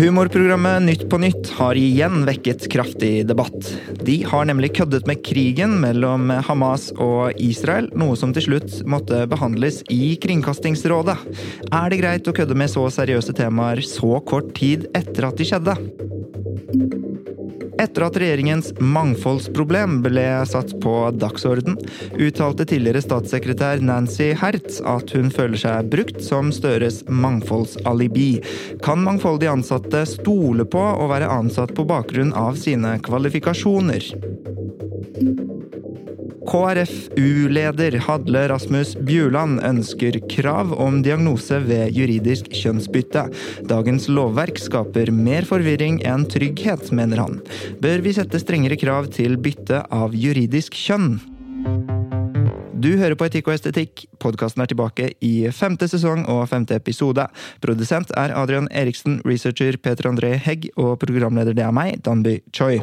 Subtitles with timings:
[0.00, 3.66] Humorprogrammet Nytt på nytt har igjen vekket kraftig debatt.
[4.00, 9.26] De har nemlig køddet med krigen mellom Hamas og Israel, noe som til slutt måtte
[9.28, 11.18] behandles i Kringkastingsrådet.
[11.68, 15.50] Er det greit å kødde med så seriøse temaer så kort tid etter at de
[15.52, 15.76] skjedde?
[17.80, 21.78] Etter at regjeringens mangfoldsproblem ble satt på dagsorden,
[22.20, 28.42] uttalte tidligere statssekretær Nancy Hertz at hun føler seg brukt som Støres mangfoldsalibi.
[28.84, 34.12] Kan mangfoldige ansatte stole på å være ansatt på bakgrunn av sine kvalifikasjoner?
[36.48, 43.26] KrFU-leder Hadle Rasmus Bjuland ønsker krav om diagnose ved juridisk kjønnsbytte.
[43.68, 47.40] Dagens lovverk skaper mer forvirring enn trygghet, mener han.
[47.82, 51.18] Bør vi sette strengere krav til bytte av juridisk kjønn?
[52.80, 54.06] Du hører på Etikk og estetikk.
[54.24, 57.26] Podkasten er tilbake i femte sesong og femte episode.
[57.60, 62.80] Produsent er Adrian Eriksen, researcher Peter André Hegg og programleder det er meg, Danby Choi.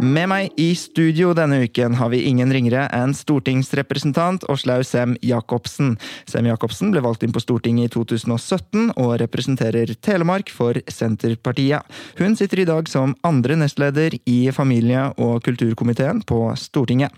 [0.00, 5.90] Med meg i studio denne uken har vi ingen ringere enn stortingsrepresentant Åslaug Sem-Jacobsen.
[6.24, 11.84] Sem-Jacobsen ble valgt inn på Stortinget i 2017 og representerer Telemark for Senterpartiet.
[12.16, 17.12] Hun sitter i dag som andre nestleder i familie- og kulturkomiteen på Stortinget.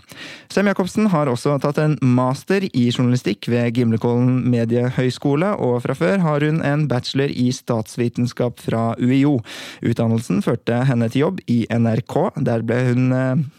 [0.51, 6.49] Sem-Jacobsen har også tatt en master i journalistikk ved Gimlekollen mediehøgskole, og fra før har
[6.49, 9.39] hun en bachelor i statsvitenskap fra UiO.
[9.87, 12.19] Utdannelsen førte henne til jobb i NRK.
[12.43, 13.51] der ble hun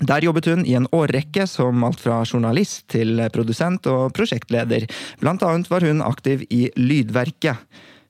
[0.00, 4.86] der jobbet hun i en årrekke som alt fra journalist til produsent og prosjektleder.
[5.20, 7.60] Blant annet var hun aktiv i Lydverket.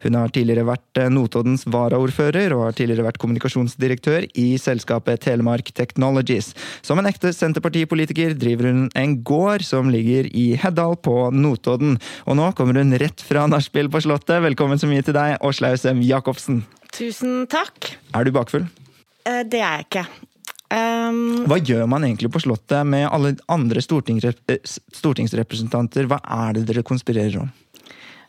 [0.00, 6.54] Hun har tidligere vært Notoddens varaordfører og har tidligere vært kommunikasjonsdirektør i selskapet Telemark Technologies.
[6.80, 11.98] Som en ekte Senterpartipolitiker driver hun en gård som ligger i Heddal på Notodden.
[12.24, 14.40] Og nå kommer hun rett fra nachspiel på Slottet.
[14.46, 16.62] Velkommen så mye til deg, Åslaug Sem Jacobsen.
[16.96, 17.92] Tusen takk.
[18.16, 18.70] Er du bakfull?
[19.28, 20.08] Eh, Det er jeg ikke.
[20.70, 26.06] Um, Hva gjør man egentlig på Slottet med alle andre stortingsrepresentanter?
[26.10, 27.50] Hva er det dere konspirerer om?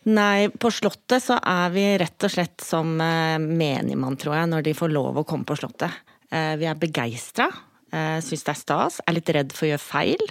[0.01, 4.65] nei, på Slottet så er vi rett og slett som uh, menigmann, tror jeg, når
[4.65, 5.93] de får lov å komme på Slottet.
[6.31, 7.51] Eh, vi er begeistra,
[7.91, 10.23] syns det er stas, er litt redd for å gjøre feil.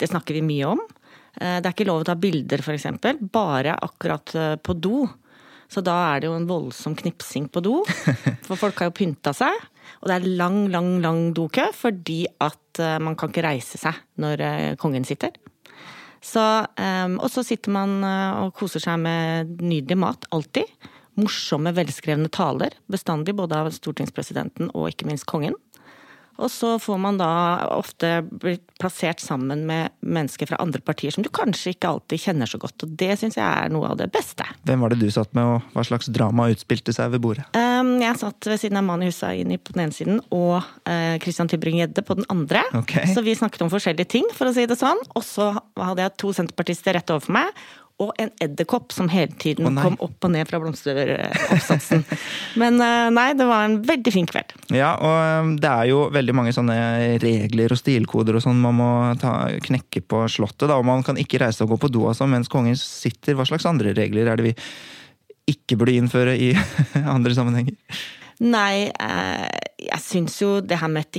[0.00, 0.80] Det snakker vi mye om.
[1.40, 2.88] Eh, det er ikke lov å ta bilder, f.eks.
[3.32, 5.06] Bare akkurat eh, på do.
[5.72, 7.78] Så da er det jo en voldsom knipsing på do.
[8.46, 9.56] For folk har jo pynta seg.
[10.02, 13.98] Og det er lang, lang, lang dokø fordi at eh, man kan ikke reise seg
[14.22, 15.34] når eh, kongen sitter.
[16.22, 16.42] Så,
[16.78, 20.70] eh, og så sitter man og koser seg med nydelig mat, alltid.
[21.18, 22.74] Morsomme, velskrevne taler.
[22.90, 25.58] Bestandig både av stortingspresidenten og ikke minst kongen.
[26.40, 27.30] Og så får man da
[27.74, 32.50] ofte blitt plassert sammen med mennesker fra andre partier som du kanskje ikke alltid kjenner
[32.50, 34.46] så godt, og det syns jeg er noe av det beste.
[34.66, 37.46] Hvem var det du satt med, og hva slags drama utspilte seg ved bordet?
[37.56, 41.50] Um, jeg satt ved siden av Mani Hussaini på den ene siden og uh, Christian
[41.52, 42.64] Tybring-Gjedde på den andre.
[42.82, 43.06] Okay.
[43.12, 45.00] Så vi snakket om forskjellige ting, for å si det sånn.
[45.14, 47.62] Og så hadde jeg to senterpartister rett overfor meg.
[48.02, 52.04] Og en edderkopp som hele tiden oh, kom opp og ned fra blomsteroppsatsen.
[52.60, 54.54] Men uh, nei, det var en veldig fin kveld.
[54.74, 56.76] Ja, og det er jo veldig mange sånne
[57.22, 58.90] regler og stilkoder og sånn man må
[59.22, 62.32] ta, knekke på Slottet, da, og man kan ikke reise og gå på do sånn
[62.34, 63.36] mens kongen sitter.
[63.38, 64.56] Hva slags andre regler er det vi
[65.52, 66.52] ikke burde innføre i
[67.16, 67.78] andre sammenhenger?
[68.42, 69.48] Nei, eh,
[69.86, 71.10] jeg syns jo det her med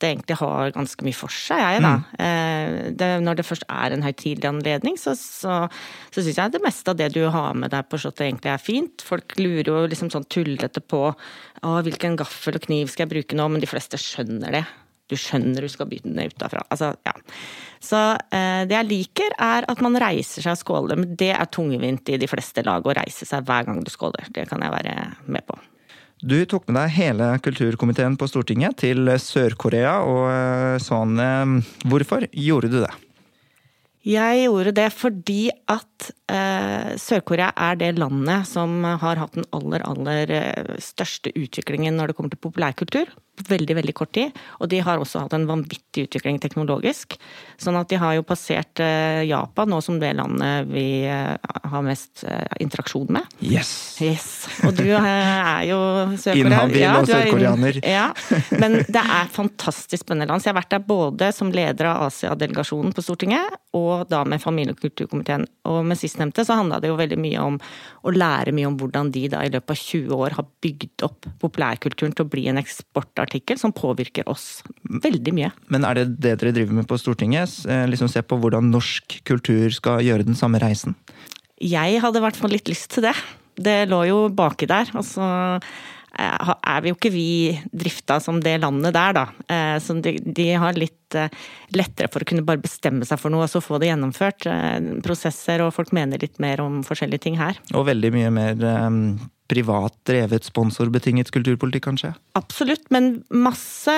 [0.00, 1.92] etikette egentlig har ganske mye for seg, jeg, da.
[2.18, 5.68] Eh, det, når det først er en høytidelig anledning, så, så,
[6.10, 8.62] så syns jeg det meste av det du har med deg på Slottet egentlig er
[8.62, 9.02] fint.
[9.02, 13.36] Folk lurer jo liksom sånn tullete på å, hvilken gaffel og kniv skal jeg bruke
[13.36, 14.64] nå, men de fleste skjønner det.
[15.10, 16.62] Du skjønner du skal begynne utafra.
[16.70, 17.16] Altså, ja.
[17.82, 17.98] Så
[18.30, 21.00] eh, det jeg liker, er at man reiser seg og skåler.
[21.00, 24.30] Men det er tungvint i de fleste lag å reise seg hver gang du skåler.
[24.30, 25.58] Det kan jeg være med på.
[26.20, 31.16] Du tok med deg hele kulturkomiteen på Stortinget til Sør-Korea, og sånn
[31.88, 32.92] Hvorfor gjorde du det?
[34.04, 36.10] Jeg gjorde det fordi at
[37.00, 42.18] Sør-Korea er det landet som har hatt den aller, aller eh, største utviklingen når det
[42.18, 43.10] kommer til populærkultur.
[43.40, 44.36] På veldig, veldig kort tid.
[44.60, 47.14] Og de har også hatt en vanvittig utvikling teknologisk.
[47.60, 51.36] Sånn at de har jo passert eh, Japan nå som det landet vi eh,
[51.72, 53.30] har mest eh, interaksjon med.
[53.40, 53.72] Yes!
[54.04, 54.28] Yes.
[54.66, 55.78] Og du eh, er jo
[56.20, 56.50] sørkoreaner.
[56.50, 57.80] Inhabil og du er sørkoreaner.
[57.86, 58.06] Ja,
[58.60, 60.44] men det er fantastisk spennende land.
[60.44, 64.42] Så jeg har vært der både som leder av Asia-delegasjonen på Stortinget, og da med
[64.42, 65.46] familie- og kulturkomiteen.
[65.70, 67.58] Og med sistnevnte så handla det jo veldig mye om
[68.04, 71.28] å lære mye om hvordan de da i løpet av 20 år har bygd opp
[71.40, 75.50] populærkulturen til å bli en eksportartikkel som påvirker oss veldig mye.
[75.68, 77.64] Men er det det dere driver med på Stortinget?
[77.66, 80.96] Eh, Liksom Se på hvordan norsk kultur skal gjøre den samme reisen?
[81.60, 83.14] Jeg hadde i hvert fall litt lyst til det.
[83.60, 84.90] Det lå jo baki der.
[84.96, 85.70] Og så eh,
[86.18, 87.26] er vi jo ikke vi
[87.72, 89.26] drifta som det landet der, da.
[89.48, 91.30] Eh, Så de, de har litt eh,
[91.76, 94.46] lettere for å kunne bare bestemme seg for noe og så få det gjennomført.
[94.46, 97.60] Eh, Prosesser, og folk mener litt mer om forskjellige ting her.
[97.74, 98.88] Og veldig mye mer eh,
[99.50, 102.12] privat drevet, sponsorbetinget kulturpolitikk, kanskje?
[102.38, 103.94] Absolutt, men masse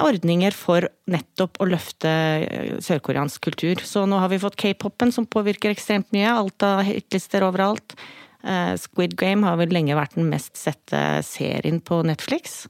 [0.00, 3.80] ordninger for nettopp å løfte eh, sørkoreansk kultur.
[3.84, 6.28] Så nå har vi fått k-popen som påvirker ekstremt mye.
[6.32, 7.96] Alt av hitlister overalt.
[8.42, 12.64] Eh, Squid Game har vel lenge vært den mest sette serien på Netflix.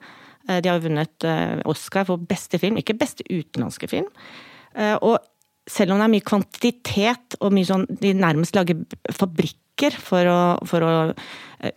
[0.48, 4.10] Eh, De har vunnet eh, Oscar for beste film, ikke beste utenlandske film.
[5.02, 5.16] Og
[5.66, 10.42] selv om det er mye kvantitet og mye sånn De nærmest lager fabrikker for å,
[10.62, 10.92] for å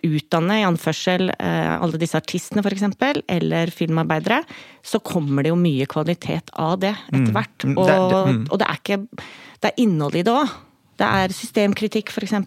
[0.06, 2.86] utdanne, i anførsel, alle disse artistene f.eks.,
[3.34, 4.44] eller filmarbeidere,
[4.86, 7.66] så kommer det jo mye kvalitet av det etter hvert.
[7.66, 7.76] Mm.
[7.82, 8.46] Og, mm.
[8.52, 10.54] og det er ikke Det er innholdet i det òg.
[11.02, 12.38] Det er systemkritikk, f.eks.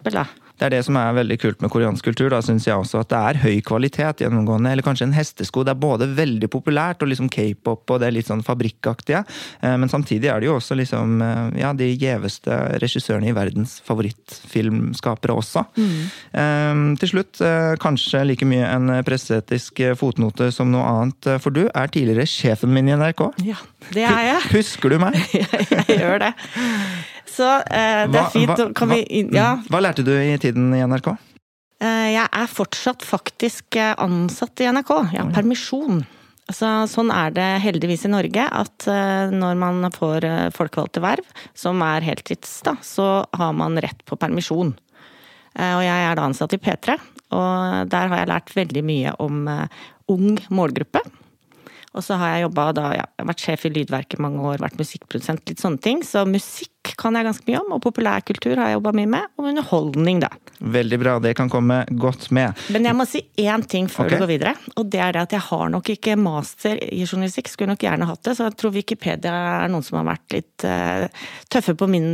[0.57, 2.31] Det er det som er veldig kult med koreansk kultur.
[2.33, 4.71] Da synes jeg også at det er høy kvalitet gjennomgående.
[4.73, 5.65] Eller kanskje en hestesko.
[5.67, 9.21] Det er både veldig populært og liksom k-pop og det er litt sånn fabrikkaktige.
[9.61, 13.79] Eh, Men samtidig er det jo også liksom eh, ja, de gjeveste regissørene i verdens
[13.87, 15.65] favorittfilmskapere også.
[15.77, 16.97] Mm.
[17.01, 21.27] Til slutt, eh, kanskje like mye en presseetisk fotnote som noe annet.
[21.27, 23.27] eh, For du er tidligere sjefen min i NRK.
[23.45, 23.57] Ja,
[23.93, 24.43] det er jeg.
[24.57, 25.15] Husker du meg?
[25.33, 26.33] jeg, jeg gjør det.
[27.37, 28.51] Så eh, det Hva- er fint.
[28.57, 29.01] hva- Kan vi
[29.35, 29.57] Ja.
[29.69, 31.11] Hva lærte du i tiden i NRK?
[31.81, 34.93] Eh, Jeg er fortsatt faktisk eh, ansatt i NRK.
[35.13, 36.07] Jeg har permisjon.
[36.49, 40.23] Altså, sånn er det heldigvis i Norge, at eh, når man får
[40.55, 41.27] folkevalgte verv,
[41.59, 44.77] som er heltids, da, så har man rett på permisjon.
[45.57, 46.99] Og jeg er da ansatt i P3,
[47.33, 49.47] og der har jeg lært veldig mye om
[50.13, 51.01] ung målgruppe.
[51.97, 55.49] Og så har jeg jobba da, ja, vært sjef i Lydverket mange år, vært musikkprodusent,
[55.49, 56.03] litt sånne ting.
[56.05, 59.51] Så musikk kan jeg ganske mye om, og populærkultur har jeg jobba mye med, og
[59.51, 60.31] underholdning, da.
[60.59, 62.57] Veldig bra, det kan komme godt med.
[62.73, 64.17] Men jeg må si én ting før okay.
[64.17, 64.55] du går videre.
[64.81, 67.51] Og det er det at jeg har nok ikke master i journalistikk.
[67.53, 68.37] Skulle nok gjerne hatt det.
[68.39, 69.35] Så jeg tror Wikipedia
[69.65, 72.09] er noen som har vært litt uh, tøffe på min,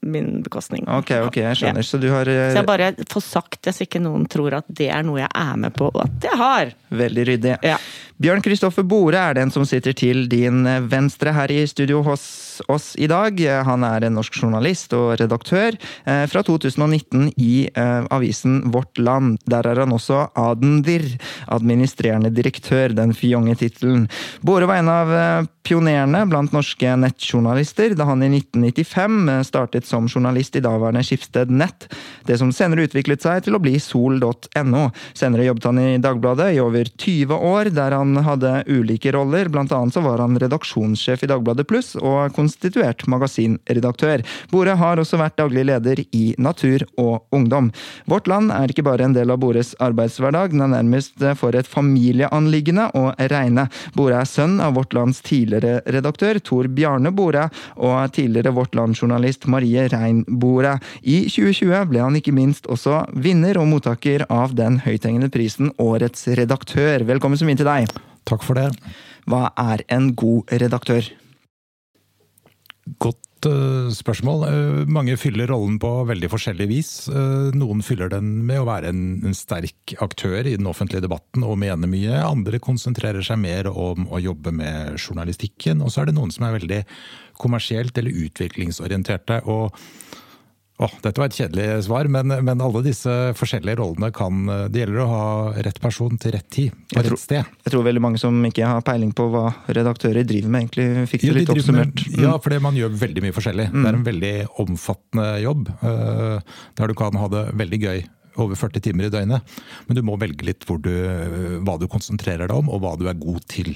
[0.00, 0.88] min bekostning.
[0.88, 1.84] Ok, ok, jeg skjønner.
[1.84, 1.90] Ja.
[1.90, 2.46] Så du har uh...
[2.54, 5.28] Så jeg bare får sagt det, så ikke noen tror at det er noe jeg
[5.28, 6.72] er med på, og at jeg har.
[7.02, 7.58] Veldig ryddig.
[7.66, 7.76] Ja.
[8.22, 12.62] Bjørn Kristoffer Bore er den som sitter til din eh, venstre her i studio hos
[12.70, 13.40] oss i dag.
[13.66, 19.40] Han er en norsk journalist og redaktør eh, fra 2019 i eh, avisen Vårt Land.
[19.48, 21.06] Der er han også Adendir,
[21.52, 24.08] administrerende direktør, den fjonge tittelen.
[24.44, 29.88] Båre var en av eh, pionerene blant norske nettjournalister da han i 1995 eh, startet
[29.88, 31.88] som journalist i daværende Skipsted Nett,
[32.26, 34.84] det som senere utviklet seg til å bli sol.no.
[35.18, 39.50] Senere jobbet han i Dagbladet i over 20 år, der han hadde ulike roller.
[39.52, 44.01] Blant annet så var han redaksjonssjef i Dagbladet Pluss og konstituert magasinredaktør.
[44.52, 47.70] Bore har også vært daglig leder i Natur og Ungdom.
[48.10, 51.68] Vårt Land er ikke bare en del av Bores arbeidshverdag, den er nærmest for et
[51.70, 53.68] familieanliggende å regne.
[53.96, 59.46] Bore er sønn av Vårt Lands tidligere redaktør Tor Bjarne Bore og tidligere Vårt Land-journalist
[59.50, 60.76] Marie Rein Bore.
[61.02, 66.28] I 2020 ble han ikke minst også vinner og mottaker av den høythengende prisen Årets
[66.38, 67.06] redaktør.
[67.08, 67.90] Velkommen så mye til deg.
[68.28, 68.70] Takk for det.
[69.28, 71.06] Hva er en god redaktør?
[73.02, 74.44] Godt eh, spørsmål.
[74.48, 76.90] Eh, mange fyller rollen på veldig forskjellig vis.
[77.08, 81.58] Eh, noen fyller den med å være en sterk aktør i den offentlige debatten og
[81.62, 82.22] mene mye.
[82.22, 85.82] Andre konsentrerer seg mer om å jobbe med journalistikken.
[85.82, 86.80] Og så er det noen som er veldig
[87.42, 89.42] kommersielt eller utviklingsorienterte.
[89.46, 89.76] og
[90.82, 94.40] Åh, dette var et kjedelig svar, men, men alle disse forskjellige rollene kan
[94.72, 95.26] Det gjelder å ha
[95.62, 97.52] rett person til rett tid på tror- rett sted.
[97.62, 101.22] Jeg tror veldig mange som ikke har peiling på hva redaktører driver med, egentlig fikk
[101.22, 102.16] det jo, litt driver med- oppsummert.
[102.18, 102.24] Mm.
[102.26, 103.68] Ja, for man gjør veldig mye forskjellig.
[103.72, 104.34] Det er en veldig
[104.64, 108.02] omfattende jobb, eh, der du kan ha det veldig gøy
[108.42, 109.42] over 40 timer i døgnet.
[109.86, 110.90] Men du må velge litt hvor du,
[111.62, 113.74] hva du konsentrerer deg om, og hva du er god til.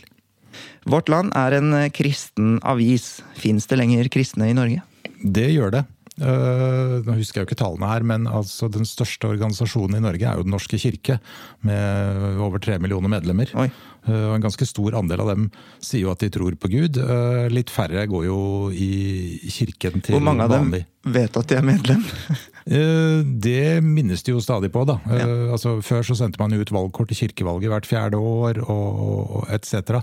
[0.88, 3.20] Vårt Land er en kristen avis.
[3.36, 4.82] Fins det lenger kristne i Norge?
[5.22, 5.84] Det gjør det.
[6.16, 10.24] Uh, nå husker jeg jo ikke tallene her, men altså den største organisasjonen i Norge
[10.24, 11.18] er jo Den norske kirke,
[11.66, 13.52] med over tre millioner medlemmer.
[13.58, 13.68] Oi.
[14.06, 15.48] Uh, en ganske stor andel av dem
[15.82, 16.96] sier jo at de tror på Gud.
[16.96, 18.40] Uh, litt færre går jo
[18.72, 20.20] i kirken til vanlig.
[20.20, 20.72] Hvor mange av dem
[21.06, 22.04] vet at de er medlem?
[22.66, 24.96] Eh, det minnes de jo stadig på, da.
[25.06, 25.20] Ja.
[25.22, 28.96] Eh, altså, før så sendte man ut valgkort til kirkevalget hvert fjerde år, og,
[29.38, 30.00] og etc.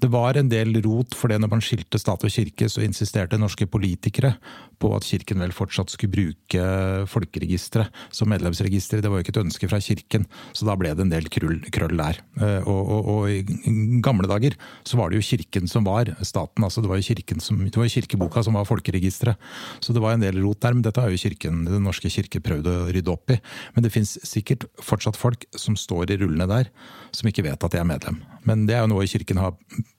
[0.00, 3.36] Det var en del rot for det når man skilte stat og kirke, så insisterte
[3.36, 4.38] norske politikere
[4.80, 6.64] på at kirken vel fortsatt skulle bruke
[7.10, 9.02] folkeregisteret som medlemsregister.
[9.02, 10.26] Det var jo ikke et ønske fra kirken,
[10.56, 12.22] så da ble det en del krøll, krøll der.
[12.40, 16.64] Eh, og, og, og, i gamle dager så var det jo kirken som var staten.
[16.64, 19.36] altså Det var jo, som, det var jo kirkeboka som var folkeregisteret.
[19.84, 22.42] Så det var en del rot der, men dette har jo kirken, Den norske kirke
[22.44, 23.38] prøvd å rydde opp i.
[23.74, 26.72] Men det fins sikkert fortsatt folk som står i rullene der,
[27.12, 28.20] som ikke vet at de er medlem.
[28.48, 29.56] Men det er jo noe kirken har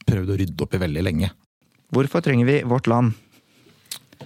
[0.10, 1.32] prøvd å rydde opp i veldig lenge.
[1.94, 3.18] Hvorfor trenger vi vårt land?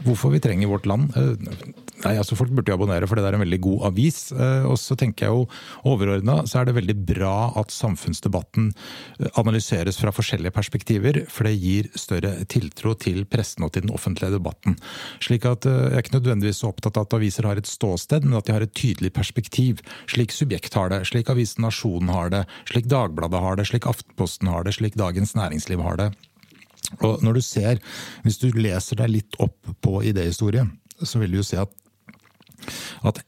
[0.03, 1.13] Hvorfor vi trenger vårt land?
[2.03, 4.31] Eh, nei, altså Folk burde jo abonnere, for det er en veldig god avis.
[4.31, 5.45] Eh, og så tenker jeg jo
[5.89, 11.23] overordna så er det veldig bra at samfunnsdebatten eh, analyseres fra forskjellige perspektiver.
[11.31, 14.77] For det gir større tiltro til pressen og til den offentlige debatten.
[15.23, 18.39] Slik at jeg er ikke nødvendigvis så opptatt av at aviser har et ståsted, men
[18.39, 19.83] at de har et tydelig perspektiv.
[20.11, 24.49] Slik Subjekt har det, slik avisen Nasjonen har det, slik Dagbladet har det, slik Aftenposten
[24.51, 26.11] har det, slik Dagens Næringsliv har det.
[27.01, 27.79] Og når du ser,
[28.23, 30.67] Hvis du leser deg litt opp på idéhistorie,
[31.01, 31.71] så vil du jo se at
[33.03, 33.21] at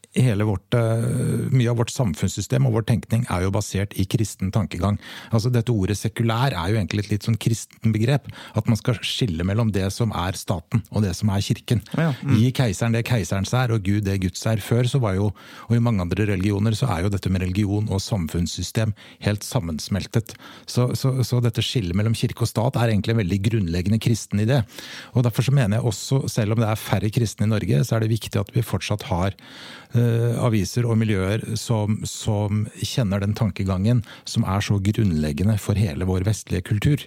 [0.46, 4.98] vårt, eh, mye av vårt samfunnssystem og vår tenkning er jo basert i kristen tankegang.
[5.32, 8.28] Altså Dette ordet sekulær er jo egentlig et litt sånn kristen begrep.
[8.56, 11.82] At man skal skille mellom det som er staten og det som er kirken.
[11.96, 12.36] Ja, mm.
[12.40, 14.62] Gi keiseren det keiserens er, og Gud det Guds er.
[14.62, 15.30] Før så var jo,
[15.68, 18.94] og i mange andre religioner, så er jo dette med religion og samfunnssystem
[19.26, 20.36] helt sammensmeltet.
[20.66, 24.42] Så, så, så dette skillet mellom kirke og stat er egentlig en veldig grunnleggende kristen
[24.44, 24.62] idé.
[25.14, 27.96] Og Derfor så mener jeg også, selv om det er færre kristne i Norge, så
[27.96, 29.36] er det viktig at vi fortsatt har har
[29.96, 36.08] uh, aviser og miljøer som, som kjenner den tankegangen som er så grunnleggende for hele
[36.08, 37.06] vår vestlige kultur.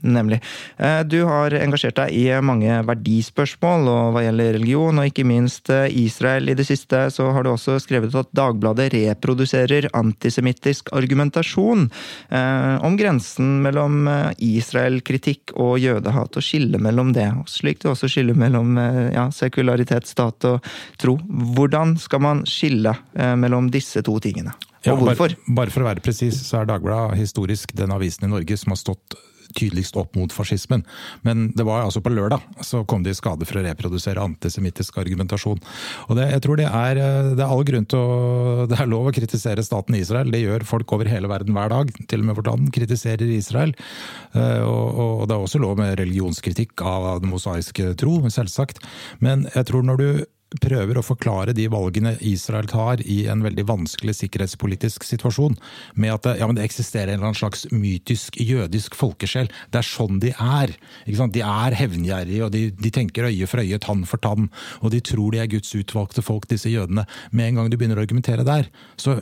[0.00, 0.38] Nemlig.
[0.76, 5.72] Eh, du har engasjert deg i mange verdispørsmål og hva gjelder religion, og ikke minst
[5.74, 6.46] eh, Israel.
[6.46, 11.88] I det siste så har du også skrevet at Dagbladet reproduserer antisemittisk argumentasjon
[12.30, 14.06] eh, om grensen mellom
[14.44, 17.26] Israel-kritikk og jødehat, og skille mellom det.
[17.50, 20.66] Slik du også skiller mellom ja, sekularitet, stat og
[21.00, 21.16] tro.
[21.56, 24.54] Hvordan skal man skille mellom disse to tingene?
[24.86, 24.94] Ja?
[24.94, 28.74] Bare, bare for å være presis, så er Dagbladet historisk den avisen i Norge som
[28.74, 29.18] har stått
[29.56, 30.84] tydeligst opp mot fascismen.
[31.26, 34.98] Men det var altså på lørdag så kom de i skade for å reprodusere antisemittisk
[35.00, 35.60] argumentasjon.
[36.08, 38.88] Og det, jeg tror det er, eh, det er all grunn til å Det er
[38.90, 40.30] lov å kritisere staten Israel.
[40.30, 41.92] Det gjør folk over hele verden hver dag.
[42.08, 43.74] Til og med vårt land kritiserer Israel.
[44.34, 48.82] Eh, og, og det er også lov med religionskritikk av den mosaiske tro, selvsagt.
[49.24, 50.08] Men jeg tror når du
[50.62, 55.58] prøver å forklare de valgene Israel tar i en veldig vanskelig sikkerhetspolitisk situasjon,
[56.00, 59.50] med at ja, det eksisterer en eller annen slags mytisk jødisk folkesjel.
[59.72, 60.72] Det er sånn de er.
[61.04, 64.48] De er hevngjerrige, og de, de, tenker øye for øye, tann for tann.
[64.80, 67.04] Og de tror de er Guds utvalgte folk, disse jødene.
[67.30, 69.18] Med en gang du begynner å argumentere der, så,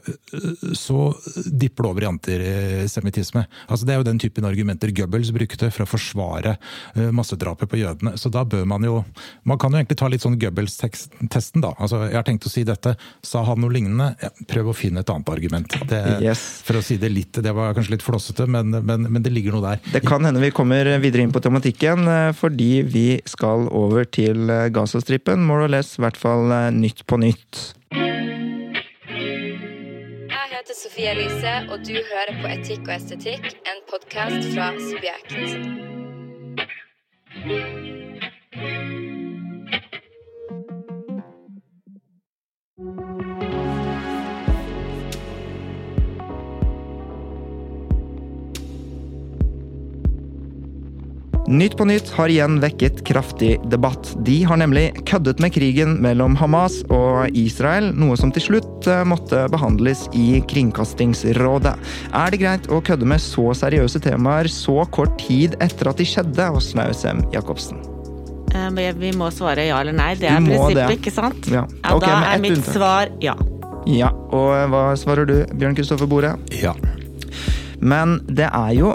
[0.79, 1.11] så
[1.51, 3.47] dipper det over i antisemittisme.
[3.67, 6.55] Altså, det er jo den typen argumenter Goebbels brukte for å forsvare
[6.95, 8.15] eh, massedrapet på jødene.
[8.21, 9.03] Så da bør man jo
[9.47, 11.73] Man kan jo egentlig ta litt sånn Goebbels-tekst testen, da.
[11.79, 12.95] Altså, jeg har tenkt å si dette.
[13.25, 14.13] Sa han noe lignende?
[14.23, 15.77] Ja, prøv å finne et annet argument.
[15.91, 16.43] Det, yes.
[16.67, 19.57] For å si det litt, det var kanskje litt flossete, men, men, men, det ligger
[19.57, 19.79] noe der.
[19.97, 24.51] Det kan hende vi kommer videre inn på tematikken, eh, fordi vi skal over til
[24.53, 25.45] eh, Gazastripen.
[25.47, 27.73] More or less, i hvert fall eh, Nytt på nytt.
[30.27, 35.35] Jeg heter Sofie Elise, og du hører på Etikk og estetikk, en podkast fra Subjekt.
[42.77, 42.85] Nytt
[51.77, 54.13] på nytt har igjen vekket kraftig debatt.
[54.29, 59.09] De har nemlig køddet med krigen mellom Hamas og Israel, noe som til slutt eh,
[59.09, 61.79] måtte behandles i Kringkastingsrådet.
[62.13, 66.13] Er det greit å kødde med så seriøse temaer så kort tid etter at de
[66.13, 67.96] skjedde hos Nausem Jacobsen?
[68.73, 70.15] Eh, vi må svare ja eller nei.
[70.19, 71.51] Det er prinsippet, ikke sant?
[71.53, 71.67] Ja.
[71.69, 72.75] ja okay, da er mitt unntak.
[72.75, 73.37] svar ja.
[73.87, 76.35] Ja, Og hva svarer du, Bjørn Kristoffer Bore?
[76.59, 76.75] Ja.
[77.79, 78.91] Men det er jo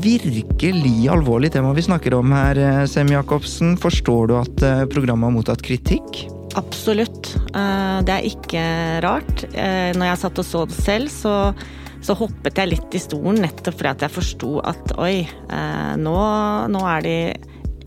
[0.00, 3.76] virkelig alvorlig tema vi snakker om her, eh, Sem Jacobsen.
[3.80, 6.24] Forstår du at eh, programmet har mottatt kritikk?
[6.58, 7.36] Absolutt.
[7.54, 8.64] Eh, det er ikke
[9.04, 9.44] rart.
[9.54, 11.34] Når jeg satt og så det selv, så,
[12.02, 15.22] så hoppet jeg litt i stolen nettopp fordi at jeg forsto at oi,
[16.00, 16.18] nå,
[16.72, 17.16] nå er de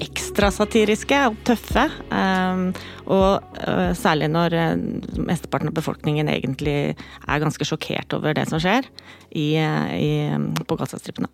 [0.03, 1.85] ekstra satiriske og tøffe.
[2.09, 2.67] Um,
[3.11, 4.83] og uh, særlig når uh,
[5.27, 8.87] mesteparten av befolkningen egentlig er ganske sjokkert over det som skjer
[9.31, 10.11] i, i,
[10.67, 11.31] på Gazastripene.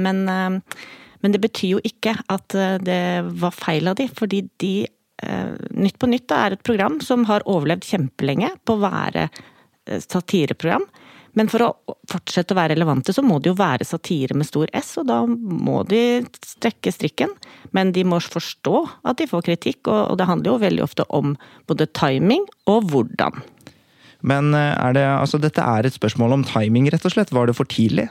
[0.00, 3.02] Men, men, det betyr jo ikke at det
[3.42, 4.74] var feil av de, fordi de
[5.20, 9.26] Nytt på nytt er et program som har overlevd kjempelenge på å være
[10.00, 10.86] satireprogram.
[11.38, 14.70] Men for å fortsette å være relevante, så må det jo være satire med stor
[14.76, 17.34] S, og da må de strekke strikken.
[17.76, 21.36] Men de må forstå at de får kritikk, og det handler jo veldig ofte om
[21.70, 23.42] både timing og hvordan.
[24.26, 27.32] Men eh, er det, altså dette er et spørsmål om timing, rett og slett.
[27.32, 28.10] Var det for tidlig?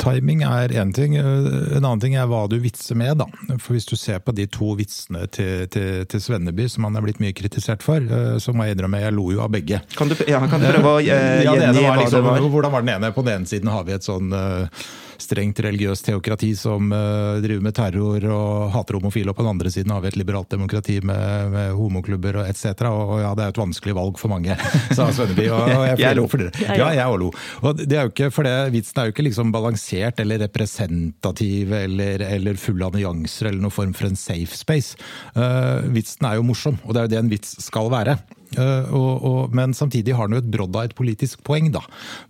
[0.00, 1.16] Timing er én ting.
[1.18, 3.18] En annen ting er hva du vitser med.
[3.20, 3.26] da.
[3.58, 7.04] For Hvis du ser på de to vitsene til, til, til Svenneby, som han er
[7.04, 9.82] blitt mye kritisert for, eh, så må jeg innrømme jeg lo jo av begge.
[9.98, 12.48] Kan du, ja, kan du prøve å uh, ja, gjengi hva liksom, det var?
[12.56, 13.12] Hvordan var den ene?
[13.14, 14.88] På den ene siden har vi et sånn uh,
[15.22, 19.72] strengt religiøst teokrati som uh, driver med terror og hater homofile, og på den andre
[19.72, 22.84] siden har vi et liberalt demokrati med, med homoklubber og etc.
[22.88, 24.56] Og, og ja, det er et vanskelig valg for mange,
[24.96, 25.46] sa Svenneby.
[25.50, 26.26] Og, og jeg, jeg lo.
[26.30, 26.78] For dere.
[26.80, 27.30] Ja, jeg òg lo.
[27.64, 31.72] Og det er jo ikke, for det, vitsen er jo ikke liksom balansert eller representativ
[31.76, 34.98] eller, eller full av nyanser eller noen form for en safe space.
[35.36, 38.18] Uh, vitsen er jo morsom, og det er jo det en vits skal være.
[38.58, 41.82] Uh, og, og, men samtidig har den jo et brodd av et politisk poeng, da.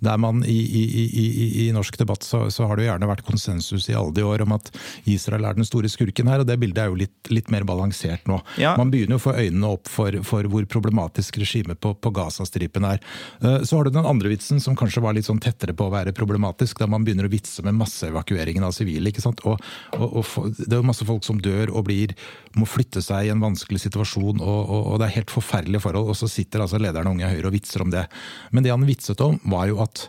[0.05, 1.27] Der man i, i, i,
[1.65, 4.45] i norsk debatt så, så, har det jo gjerne vært konsensus i alle de år
[4.45, 4.71] om at
[5.09, 8.29] Israel er den store skurken her, og det bildet er jo litt, litt mer balansert
[8.31, 8.41] nå.
[8.61, 8.75] Ja.
[8.81, 12.89] Man begynner jo å få øynene opp for, for hvor problematisk regimet på, på Gazastripen
[12.89, 13.01] er.
[13.41, 15.95] Uh, så har du den andre vitsen som kanskje var litt sånn tettere på å
[15.95, 19.13] være problematisk, der man begynner å vitse med masseevakueringen av sivile.
[19.13, 19.41] ikke sant?
[19.49, 19.61] Og,
[19.97, 22.15] og, og, det er jo masse folk som dør og blir,
[22.59, 26.29] må flytte seg i en vanskelig situasjon, og, det er helt forferdelige forhold og så
[26.31, 28.05] sitter altså lederen av Unge Høyre og vitser om det.
[28.51, 30.09] Men det han vitset om, var jo at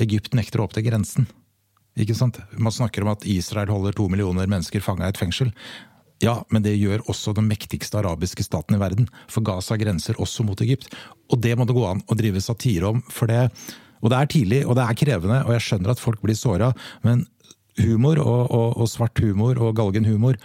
[0.00, 1.28] Egypt nekter å åpne grensen.
[2.00, 2.38] Ikke sant?
[2.56, 5.52] Man snakker om at Israel holder to millioner mennesker fanga i et fengsel.
[6.20, 9.08] Ja, men det gjør også den mektigste arabiske staten i verden.
[9.32, 10.90] For Gaza grenser også mot Egypt.
[11.32, 13.04] Og det må det gå an å drive satire om.
[13.08, 13.48] for det
[14.00, 16.70] og det er tidlig, og det er krevende, og jeg skjønner at folk blir såra,
[17.04, 17.26] men
[17.80, 20.38] humor og, og, og, svart humor og galgenhumor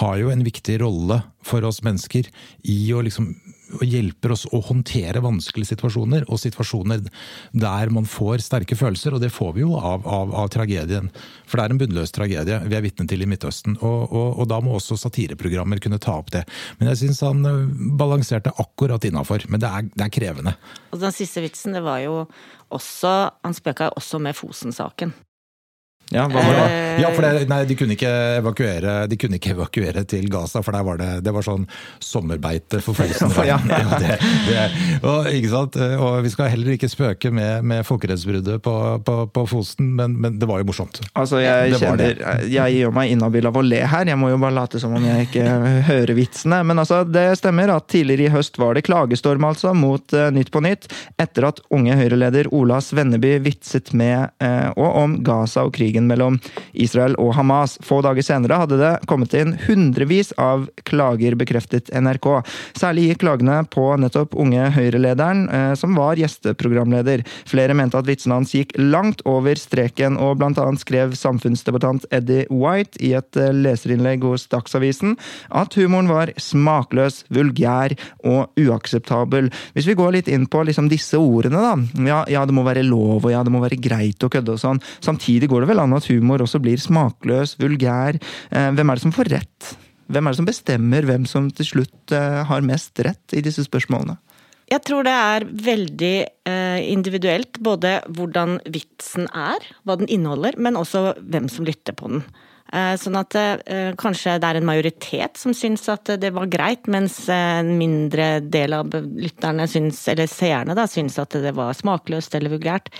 [0.00, 2.28] har jo en viktig rolle for oss mennesker
[2.68, 3.30] i å liksom
[3.76, 7.04] og hjelper oss å håndtere vanskelige situasjoner, og situasjoner
[7.52, 9.16] der man får sterke følelser.
[9.16, 11.10] Og det får vi jo av, av, av tragedien.
[11.48, 13.78] For det er en bunnløs tragedie vi er vitne til i Midtøsten.
[13.82, 16.44] Og, og, og, da må også satireprogrammer kunne ta opp det.
[16.80, 17.64] Men jeg syns han eh,
[18.00, 19.46] balanserte akkurat innafor.
[19.52, 20.56] Men det er, det er krevende.
[20.92, 22.22] Og den siste vitsen, det var jo
[22.74, 25.14] også Han spøka også med Fosen-saken.
[26.08, 26.66] Ja, hva var det?
[26.72, 30.62] Eh, ja, for det, nei, de kunne ikke evakuere De kunne ikke evakuere til Gaza,
[30.64, 31.66] for der var det, det var sånn
[32.00, 33.32] sommerbeite for Fosen.
[33.48, 33.98] ja, ja.
[34.00, 34.16] Det,
[34.48, 34.64] det,
[35.02, 35.76] og, ikke sant?
[35.76, 40.38] og vi skal heller ikke spøke med, med folkerettsbruddet på, på, på, Fosen, men, men,
[40.40, 41.00] det var jo morsomt.
[41.12, 42.16] Altså, jeg kjenner
[42.48, 45.04] Jeg gjør meg inhabil av å le her, jeg må jo bare late som om
[45.04, 45.44] jeg ikke
[45.90, 46.62] hører vitsene.
[46.66, 50.52] Men altså, det stemmer at tidligere i høst var det klagestorm altså mot uh, Nytt
[50.54, 50.88] på Nytt,
[51.20, 56.06] etter at unge Høyre-leder Ola Svenneby vitset med uh, og om Gaza og krigen krigen
[56.06, 56.38] mellom
[56.72, 57.78] Israel og Hamas.
[57.82, 62.44] Få dager senere hadde det kommet inn hundrevis av klager, bekreftet NRK.
[62.76, 67.24] Særlig gikk klagene på nettopp unge Høyre-lederen, eh, som var gjesteprogramleder.
[67.46, 72.98] Flere mente at vitsene hans gikk langt over streken, og annet skrev samfunnsdebattant Eddie White
[73.00, 75.16] i et eh, leserinnlegg hos Dagsavisen
[75.50, 79.50] at humoren var smakløs, vulgær og uakseptabel.
[79.74, 81.74] Hvis vi går litt inn på liksom disse ordene, da.
[82.08, 84.62] Ja, ja, det må være lov, og ja, det må være greit å kødde og
[84.62, 84.82] sånn.
[85.04, 88.18] Samtidig går det vel an an at humor også blir smakløs, vulgær.
[88.52, 89.74] Eh, hvem er det som får rett?
[90.08, 93.66] Hvem er det som bestemmer hvem som til slutt eh, har mest rett i disse
[93.66, 94.18] spørsmålene?
[94.68, 96.16] Jeg tror det er veldig
[96.48, 102.12] eh, individuelt, både hvordan vitsen er, hva den inneholder, men også hvem som lytter på
[102.12, 102.28] den.
[102.68, 103.32] Sånn at
[103.96, 108.76] kanskje det er en majoritet som syns at det var greit, mens en mindre del
[108.76, 112.92] av lytterne syns, eller seerne da, syns at det var smakløst eller vulgært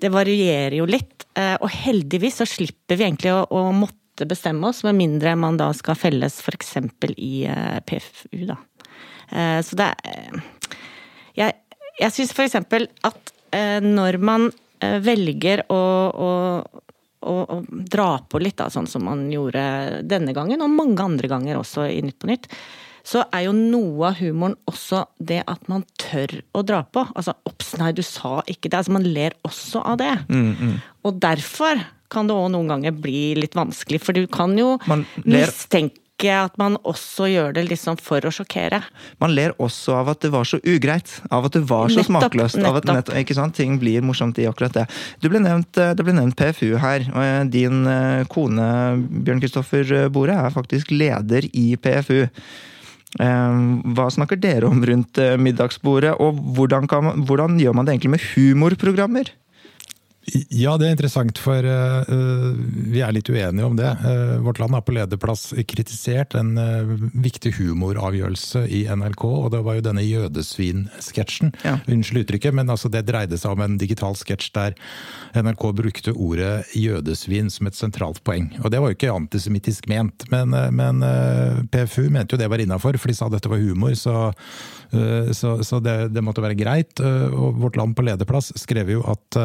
[0.00, 1.26] det varierer jo litt.
[1.38, 5.58] Eh, og heldigvis så slipper vi egentlig å, å måtte bestemme oss, med mindre man
[5.60, 6.76] da skal felles f.eks.
[7.16, 8.58] i eh, PFU, da.
[9.30, 9.92] Eh, så det
[11.38, 11.54] Jeg,
[12.00, 12.58] jeg syns f.eks.
[13.06, 13.34] at
[13.82, 14.44] når man
[15.02, 15.78] velger å,
[16.10, 16.30] å
[17.20, 21.28] å, å, dra på litt, da, sånn som man gjorde denne gangen, og mange andre
[21.28, 22.48] ganger også i Nytt på Nytt,
[23.06, 27.06] så er jo noe av humoren også det at man tør å dra på.
[27.14, 28.80] Altså 'ops, nei, du sa ikke det'.
[28.82, 30.14] Altså Man ler også av det.
[30.28, 30.76] Mm, mm.
[31.04, 34.76] Og derfor kan det òg noen ganger bli litt vanskelig, for du kan jo
[35.24, 35.86] mistenke
[36.28, 38.82] at man også gjør det liksom for å sjokkere.
[39.22, 41.14] Man ler også av at det var så ugreit.
[41.32, 42.58] Av at det var så Nettopp, smakløst.
[42.60, 43.16] Av at nettopp.
[43.22, 43.56] ikke sant?
[43.56, 44.84] Ting blir morsomt i akkurat det.
[45.22, 47.06] Du ble nevnt, eh, det ble nevnt PFU her.
[47.14, 48.66] og eh, Din eh, kone
[49.24, 52.26] Bjørn Kristoffer Bore er faktisk leder i PFU.
[53.18, 53.60] Eh,
[53.96, 58.14] Hva snakker dere om rundt eh, middagsbordet, og hvordan, man, hvordan gjør man det egentlig
[58.14, 59.32] med humorprogrammer?
[60.50, 62.12] Ja, det er interessant, for eh,
[62.92, 63.88] vi er litt uenige om det.
[64.04, 66.90] Uh, vårt Land har på lederplass kritisert en uh,
[67.24, 71.54] viktig humoravgjørelse i NRK, og det var jo denne jødesvin-sketsjen.
[71.66, 71.76] Ja.
[71.90, 74.76] Unnskyld uttrykket, men altså det dreide seg om en digital sketsj der
[75.38, 78.50] NRK brukte ordet jødesvin som et sentralt poeng.
[78.62, 81.02] Og det var jo ikke antisemittisk ment, men, men
[81.72, 84.30] PFU mente jo det var innafor, for de sa dette var humor, så,
[84.90, 87.00] så, så det, det måtte være greit.
[87.00, 89.40] Og Vårt Land på lederplass skrev jo at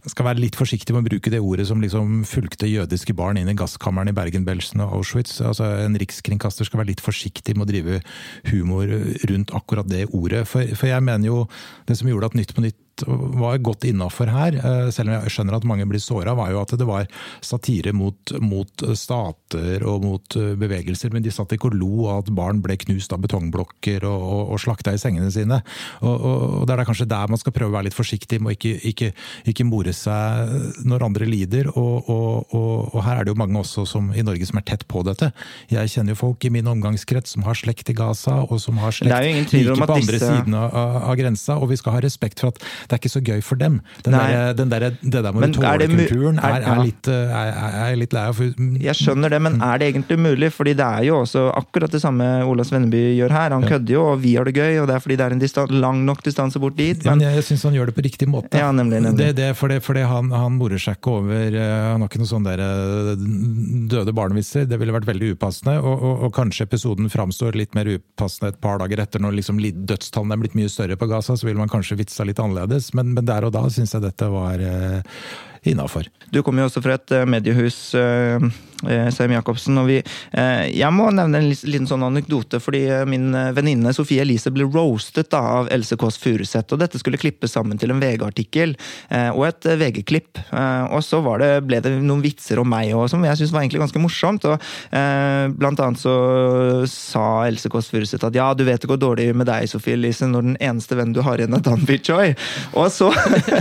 [0.00, 3.40] eh, skal være litt forsiktig med å bruke det ordet som liksom fulgte jødiske barn
[3.40, 5.38] inn i gasskammeren i Bergen-Belsen og Auschwitz.
[5.44, 8.02] Altså, en rikskringkaster skal være litt forsiktig med å drive
[8.50, 8.90] humor
[9.30, 10.46] rundt akkurat det ordet.
[10.50, 11.42] For, for jeg mener jo
[11.88, 15.34] det som gjorde at Nytt på Nytt var godt innafor her, eh, selv om jeg
[15.34, 17.08] skjønner at mange blir såra, var jo at det var
[17.44, 21.12] satire mot, mot stater og mot eh, bevegelser.
[21.14, 24.42] Men de satt ikke og lo av at barn ble knust av betongblokker og, og,
[24.54, 25.60] og slakta i sengene sine.
[26.00, 28.52] Og, og, det er da kanskje der man skal prøve å være litt forsiktig med
[28.52, 29.12] å ikke, ikke,
[29.52, 31.70] ikke more seg når andre lider.
[31.76, 35.30] Og, her er det jo mange også som, i Norge som er tett på dette.
[35.70, 38.94] Jeg kjenner jo folk i min omgangskrets som har slekt i Gaza, og som har
[38.94, 42.42] slekt like på på andre siden av, av, av grensa, og vi skal ha respekt
[42.42, 43.78] for at det er ikke så gøy for dem.
[44.04, 47.76] Den der, den der, det der Men med det tålekulturen er- er, litt, eh, er,
[47.86, 48.40] er, litt lei av.
[48.82, 50.50] Jeg skjønner det, men er det egentlig mulig?
[50.50, 53.54] Fordi det er jo også akkurat det samme Ola Svenneby gjør her.
[53.54, 55.42] Han kødder jo, og vi har det gøy, og det er fordi det er en
[55.42, 57.04] distan lang nok distanse bort dit.
[57.04, 58.58] Ja, men Men jeg, syns han gjør det på riktig måte.
[58.58, 59.20] Ja, nemlig, nemlig.
[59.20, 62.30] Det, det, fordi fordi han, han morer seg ikke over eh, Han har ikke noen
[62.32, 63.24] sånne der, eh,
[63.92, 64.66] døde barnevitser.
[64.70, 65.76] Det ville vært veldig upassende.
[65.84, 69.60] Og, og, og kanskje episoden framstår litt mer upassende et par dager etter, når liksom
[69.60, 71.36] dødstallene er blitt mye større på Gaza.
[71.36, 72.79] Så ville man kanskje vitsa litt annerledes.
[72.96, 75.00] Men, men der og da syns jeg dette var eh,
[75.62, 76.08] innafor.
[76.30, 78.44] Du kommer jo også fra et eh, mediehus, eh,
[78.86, 79.78] eh, Seim Jacobsen.
[79.78, 79.98] og vi,
[80.32, 85.68] Jeg må nevne en liten sånn anekdote, fordi min venninne Sofie Elise ble roastet av
[85.74, 86.72] Else Kåss Furuseth.
[86.72, 88.76] og Dette skulle klippes sammen til en VG-artikkel
[89.34, 90.38] og et VG-klipp.
[90.94, 93.82] Og så det, ble det noen vitser om meg også, som jeg syntes var egentlig
[93.82, 94.46] ganske morsomt.
[94.46, 94.62] og
[95.58, 96.14] Blant annet så
[96.88, 100.28] sa Else Kåss Furuseth at ja, du vet det går dårlig med deg, Sofie Elise,
[100.30, 102.34] når den eneste vennen du har igjen er Dan Bichoy.
[102.78, 103.10] Og så,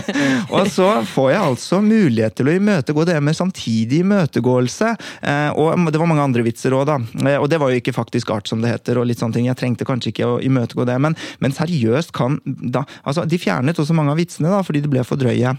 [0.55, 4.91] og så får jeg altså mulighet til å imøtegå det med samtidig imøtegåelse.
[5.21, 6.99] Eh, og det var mange andre vitser òg, da.
[7.25, 8.99] Eh, og det var jo ikke faktisk art, som det heter.
[9.02, 9.49] og litt sånne ting.
[9.49, 13.78] Jeg trengte kanskje ikke å imøtegå det, men, men seriøst kan da Altså, de fjernet
[13.80, 15.56] også mange av vitsene, da, fordi de ble for drøye.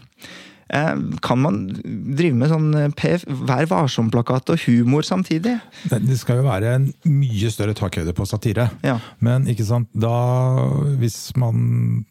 [0.71, 1.61] Eh, Kan man
[2.16, 5.57] drive med sånn PF, Vær varsom-plakat og humor samtidig?
[5.90, 8.71] Det det skal jo være en mye større takhøyde på satire.
[8.87, 8.99] Ja.
[9.19, 10.14] Men ikke sant, da
[11.01, 12.05] hvis man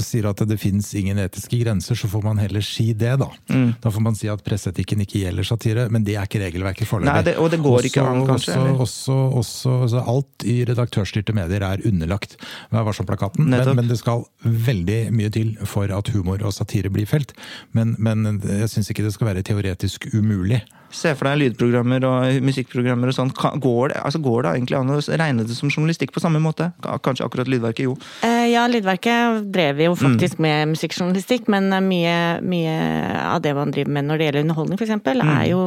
[0.00, 3.28] sier at det finnes ingen etiske grenser, så får man heller si det, da.
[3.52, 3.74] Mm.
[3.82, 7.36] Da får man si at presseetikken ikke gjelder satire, men det er ikke regelverket foreløpig.
[7.38, 11.84] Og det går ikke an, kanskje, Også, også, også, altså alt i redaktørstyrte medier er
[11.86, 12.38] underlagt
[12.72, 17.06] Vær varsom-plakaten, men, men det skal veldig mye til for at humor og satire blir
[17.08, 17.34] felt.
[17.76, 20.62] Men, men jeg syns ikke det skal være teoretisk umulig.
[20.94, 23.32] Se for deg lydprogrammer og musikkprogrammer og sånn.
[23.34, 26.70] Går det, altså går det egentlig an å regne det som journalistikk på samme måte?
[27.04, 27.96] Kanskje akkurat Lydverket, jo.
[28.26, 32.76] Eh, Ja, Lydverket drev jo faktisk med musikkjournalistikk, men eh, mye, mye
[33.24, 35.62] av det man driver med når det gjelder underholdning, f.eks., eksempel er jo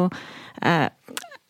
[0.62, 0.88] eh,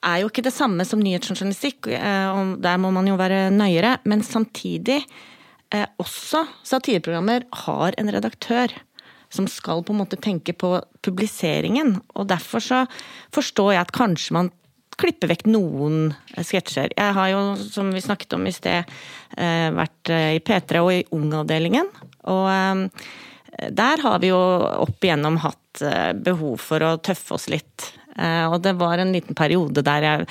[0.08, 3.98] er jo ikke det samme som nyhetsjournalistikk, og der må man jo være nøyere.
[4.08, 5.02] Men samtidig,
[6.00, 8.72] også satireprogrammer har en redaktør
[9.34, 11.98] som skal på en måte tenke på publiseringen.
[12.16, 12.84] Og derfor så
[13.36, 14.52] forstår jeg at kanskje man
[14.98, 16.96] klipper vekk noen sketsjer.
[16.98, 18.88] Jeg har jo, som vi snakket om i sted,
[19.38, 21.92] eh, vært eh, i P3 og i Ung-avdelingen.
[22.34, 24.40] Og eh, der har vi jo
[24.88, 27.94] opp igjennom hatt eh, behov for å tøffe oss litt.
[28.18, 30.24] Og det var en liten periode der jeg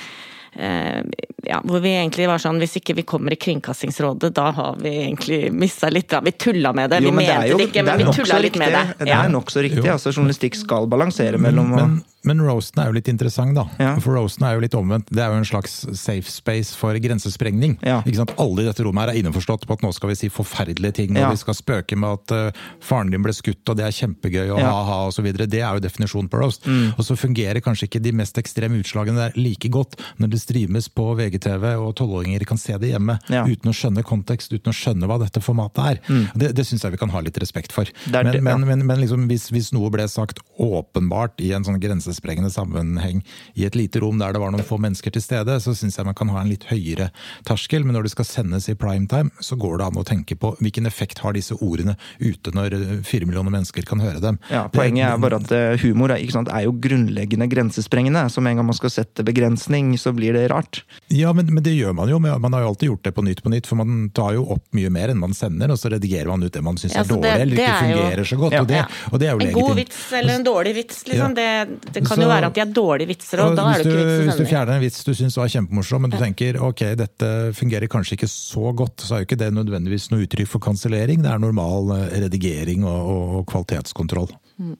[0.57, 4.89] ja, hvor vi egentlig var sånn Hvis ikke vi kommer i Kringkastingsrådet, da har vi
[5.05, 6.19] egentlig mista litt da.
[6.25, 7.01] Vi tulla med det.
[7.03, 8.57] Jo, vi men det mente jo- det ikke, det er men vi nokså tulla litt
[8.57, 8.83] med det.
[8.99, 9.05] Ja.
[9.05, 9.85] Det er nokså riktig.
[9.85, 9.93] Jo.
[9.93, 12.03] altså Journalistikk skal balansere mellom Men, Men,
[12.37, 13.63] men roasten er jo litt interessant, da.
[13.79, 13.93] Ja.
[14.03, 15.07] For roasten er jo litt omvendt.
[15.13, 17.77] Det er jo en slags safe space for grensesprengning.
[17.85, 18.01] Ja.
[18.03, 18.33] Ikke sant?
[18.41, 21.15] Alle i dette rommet her er innforstått på at nå skal vi si forferdelige ting,
[21.15, 21.27] Ja.
[21.29, 24.49] og vi skal spøke med at uh, faren din ble skutt, og det er kjempegøy,
[24.51, 24.71] og Ja.
[24.73, 25.23] ha-ha, osv.
[25.37, 26.65] Det er jo definisjonen på roast.
[26.97, 30.87] Og så fungerer kanskje ikke de mest ekstreme utslagene der like godt når det streames
[30.95, 33.43] på VGTV, og tolvåringer kan se det hjemme Ja.
[33.43, 35.99] uten å skjønne kontekst, uten å skjønne hva dette formatet er.
[36.37, 37.83] Det, det syns jeg vi kan ha litt respekt for.
[38.07, 41.65] Det Men, det- men, men, men liksom, hvis, hvis noe ble sagt åpenbart i en
[41.67, 43.19] sånn grensesprengende sammenheng
[43.59, 46.07] i et lite rom der det var noen få mennesker til stede, så syns jeg
[46.07, 47.09] man kan ha en litt høyere
[47.47, 47.83] terskel.
[47.85, 50.87] Men når det skal sendes i primetime, så går det an å tenke på hvilken
[50.89, 54.39] effekt har disse ordene ute når fire millioner mennesker kan høre dem.
[54.53, 58.25] Ja, Poenget er bare at eh, humor er, sant, er jo grunnleggende grensesprengende.
[58.31, 60.83] Så med en gang man skal sette begrensning, så blir det rart.
[61.13, 62.19] Ja, men, men, det gjør man jo.
[62.19, 63.69] Man har jo alltid gjort det på Nytt på Nytt.
[63.69, 66.53] For man tar jo opp mye mer enn man sender, og så redigerer man ut
[66.53, 68.57] det man syns ja, er dårlig det, eller ikke fungerer jo, så godt.
[68.57, 69.61] Ja, og, det, og, det, er jo legitimt.
[69.61, 71.35] En god vits eller en dårlig vits, liksom.
[71.37, 71.49] Det,
[71.89, 73.87] det, kan så, jo være at de er dårlige vitser, og, og da er det
[73.87, 74.27] ikke vits å sende.
[74.29, 77.91] Hvis du fjerner en vits du syns var kjempemorsom, men du tenker ok, dette fungerer
[77.91, 81.23] kanskje ikke så godt, så er jo ikke det nødvendigvis noe uttrykk for kansellering.
[81.25, 84.33] Det er normal eh, redigering og, og kvalitetskontroll.
[84.61, 84.75] Mm.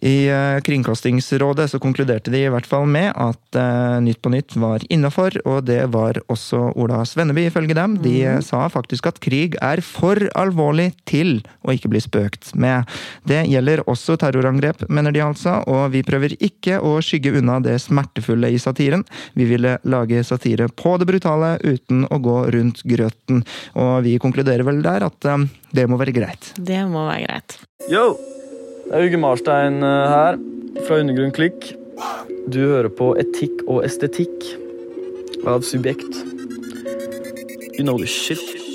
[0.00, 4.56] I uh, Kringkastingsrådet så konkluderte de i hvert fall med at uh, Nytt på Nytt
[4.60, 7.98] var innafor, og det var også Ola Svenneby, ifølge dem.
[8.00, 8.44] De mm.
[8.46, 12.88] sa faktisk at krig er for alvorlig til å ikke bli spøkt med.
[13.28, 17.76] Det gjelder også terrorangrep, mener de altså, og vi prøver ikke å skygge unna det
[17.84, 19.04] smertefulle i satiren.
[19.36, 23.44] Vi ville lage satire på det brutale uten å gå rundt grøten.
[23.76, 25.32] Og vi konkluderer vel der at
[25.76, 26.54] det må være greit.
[26.56, 27.60] Det må være greit.
[27.92, 28.14] Yo!
[28.90, 30.38] Det er Uge Marstein eh, her,
[30.82, 31.68] fra Undergrunn Klikk.
[32.50, 34.48] Du hører på Etikk og estetikk
[35.46, 36.18] av Subjekt.
[37.78, 38.69] You know the shit.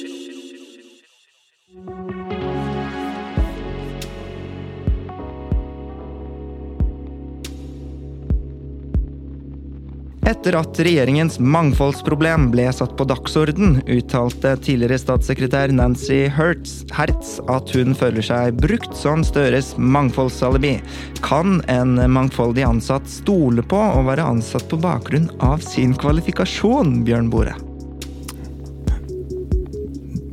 [10.26, 17.70] Etter at regjeringens mangfoldsproblem ble satt på dagsorden, uttalte tidligere statssekretær Nancy Hertz, Hertz at
[17.78, 20.80] hun føler seg brukt som Støres mangfoldsalibi.
[21.22, 27.30] Kan en mangfoldig ansatt stole på å være ansatt på bakgrunn av sin kvalifikasjon, Bjørn
[27.30, 27.54] Bore?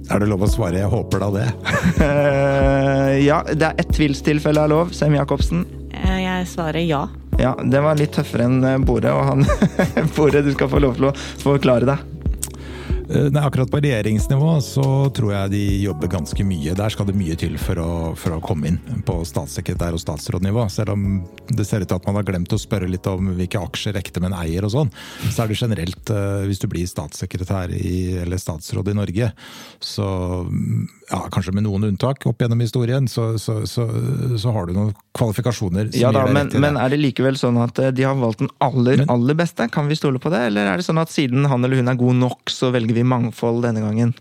[0.09, 1.53] Er det lov å svare 'jeg håper da det'?
[3.31, 4.93] ja, det er ett tvilstilfelle er lov.
[4.93, 5.67] Sem Jacobsen?
[5.93, 7.09] Eh, jeg svarer ja.
[7.41, 9.47] Ja, det var litt tøffere enn eh, Bore, og han
[10.17, 12.09] Bore, du skal få lov til å forklare deg.
[13.13, 16.75] Eh, nei, akkurat på regjeringsnivå så tror jeg de jobber ganske mye.
[16.79, 20.65] Der skal det mye til for å, for å komme inn på statssekretær- og statsrådnivå.
[20.73, 21.07] Selv om
[21.51, 24.37] det ser ut til at man har glemt å spørre litt om hvilke aksjer ektemenn
[24.39, 24.93] eier og sånn,
[25.29, 29.33] så er det generelt, eh, hvis du blir statssekretær i, eller statsråd i Norge,
[29.83, 30.09] så
[31.13, 33.85] ja, kanskje med noen unntak opp gjennom historien, så, så, så,
[34.41, 35.91] så har du noen kvalifikasjoner.
[35.99, 39.03] ja da, men, men, er det likevel sånn at eh, de har valgt den aller,
[39.03, 39.69] men, aller beste?
[39.73, 40.47] Kan vi stole på det?
[40.49, 43.05] Eller er det sånn at siden han eller hun er god nok, så velger vi
[43.05, 44.17] mangfold denne gangen?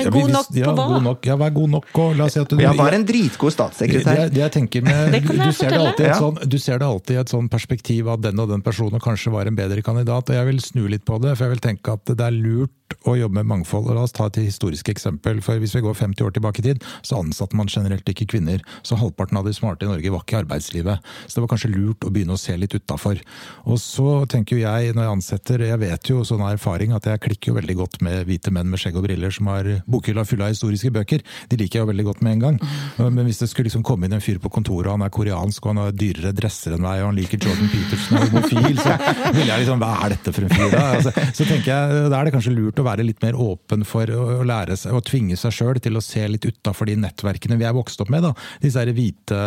[0.00, 0.86] Men ja, god nok på hva?
[0.94, 3.04] God nok, ja, vær god nok og la oss si at du Ja, var en
[3.04, 4.22] dritgod statssekretær.
[4.22, 7.32] Jeg, jeg tenker med, du, du, ser det sånn, du ser det alltid i et
[7.34, 10.30] sånn perspektiv at den og den personen kanskje var en bedre kandidat.
[10.30, 12.72] og Jeg vil snu litt på det, for jeg vil tenke at det er lurt
[13.08, 13.88] å jobbe med mangfold.
[13.90, 15.40] og La oss ta et historisk eksempel.
[15.42, 18.60] for Hvis vi går 50 år tilbake i tid, så ansatte man generelt ikke kvinner.
[18.82, 21.00] Så halvparten av de smarte i Norge var ikke i arbeidslivet.
[21.26, 23.20] Så det var kanskje lurt å begynne å se litt utafor.
[23.66, 27.20] Og så tenker jo jeg, når jeg ansetter, jeg vet jo sånn erfaring at jeg
[27.20, 30.42] klikker jo veldig godt med hvite menn med skjegg og briller som har bokhylla full
[30.42, 31.24] av historiske bøker.
[31.50, 32.60] De liker jeg jo veldig godt med en gang.
[32.98, 35.64] Men hvis det skulle liksom komme inn en fyr på kontoret, og han er koreansk
[35.64, 38.96] og han har dyrere dresser enn meg, og han liker Jordan Peterson og homofil, så
[39.36, 40.82] vil jeg liksom Hva er dette for en fyr, da?
[40.98, 44.10] Altså, så tenker jeg, Da er det kanskje lurt å være litt mer åpen for
[44.10, 47.68] å lære seg, å tvinge seg sjøl til å se litt utafor de nettverkene vi
[47.68, 48.24] er vokst opp med.
[48.26, 48.32] da.
[48.62, 49.40] Disse her hvite,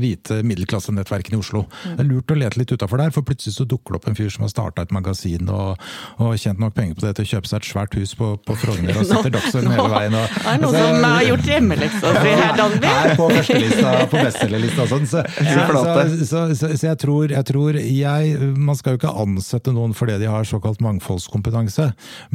[0.00, 1.64] hvite middelklassenettverkene i Oslo.
[1.84, 4.18] Det er lurt å lete litt utafor der, for plutselig så dukker det opp en
[4.18, 5.80] fyr som har starta et magasin og,
[6.22, 8.58] og tjent nok penger på det til å kjøpe seg et svært hus på, på
[8.60, 10.18] Frogner og setter dagsorden hele veien.
[10.18, 12.92] Og, det er noen altså, som har gjort hjemmeleksa si her, Danby.
[12.94, 15.08] Er på førstelista, på bestselgerlista og sånn.
[15.10, 15.24] Så,
[16.30, 20.18] så, så, så, jeg tror, jeg tror jeg, Man skal jo ikke ansette noen fordi
[20.22, 21.63] de har såkalt mangfoldskompetanse.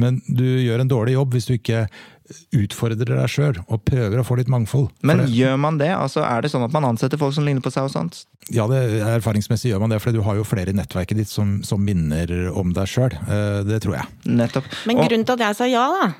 [0.00, 1.84] Men du gjør en dårlig jobb hvis du ikke
[2.54, 4.88] utfordrer deg sjøl og prøver å få litt mangfold.
[5.06, 5.90] Men gjør man det?
[5.96, 8.22] Altså, Er det sånn at man ansetter folk som ligner på seg og sånt?
[8.54, 11.58] Ja, det, erfaringsmessig gjør man det, for du har jo flere i nettverket ditt som,
[11.66, 13.14] som minner om deg sjøl.
[13.26, 14.18] Eh, det tror jeg.
[14.30, 14.70] Nettopp.
[14.90, 16.10] Men grunnen til at jeg sa ja, da,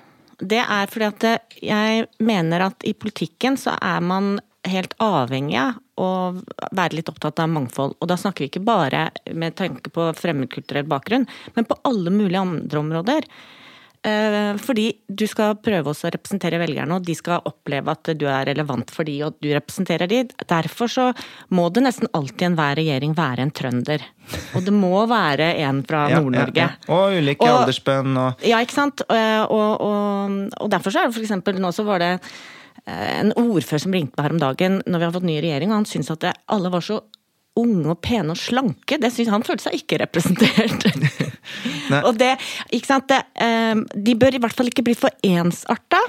[0.41, 1.29] det er fordi at
[1.63, 6.11] jeg mener at i politikken så er man helt avhengig av å
[6.77, 7.97] være litt opptatt av mangfold.
[8.01, 12.45] Og da snakker vi ikke bare med tanke på fremmedkulturell bakgrunn, men på alle mulige
[12.45, 13.33] andre områder.
[14.01, 18.25] Eh, fordi du skal prøve også å representere velgerne, og de skal oppleve at du
[18.33, 20.23] er relevant for de, og du representerer de.
[20.49, 21.09] Derfor så
[21.53, 24.07] må det nesten alltid enhver regjering være en trønder.
[24.57, 26.65] Og det må være en fra Nord-Norge.
[26.65, 26.95] Ja, ja.
[26.97, 28.15] Og ulike aldersbønn.
[28.17, 29.05] aldersspenn og Ja, ikke sant.
[29.05, 32.15] Eh, og, og, og derfor så er det for eksempel nå så var det
[32.91, 35.83] en ordfører som ringte meg her om dagen når vi har fått ny regjering, og
[35.83, 37.01] han syntes at alle var så
[37.59, 38.99] unge og pene og slanke.
[39.01, 40.87] Det synes Han følte seg ikke representert.
[42.07, 42.35] og det,
[42.71, 46.01] ikke sant, det, eh, De bør i hvert fall ikke bli for ensarta.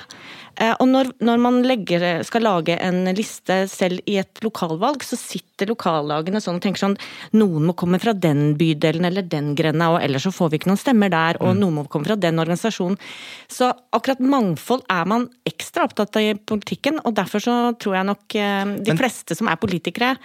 [0.60, 5.18] Eh, Og når, når man legger, skal lage en liste selv i et lokalvalg, så
[5.20, 6.98] sitter lokallagene sånn og tenker sånn
[7.38, 10.72] Noen må komme fra den bydelen eller den grenda, og ellers så får vi ikke
[10.74, 11.40] noen stemmer der.
[11.42, 13.00] Og noen må komme fra den organisasjonen.
[13.48, 18.10] Så akkurat mangfold er man ekstra opptatt av i politikken, og derfor så tror jeg
[18.12, 20.16] nok eh, de Men- fleste som er politikere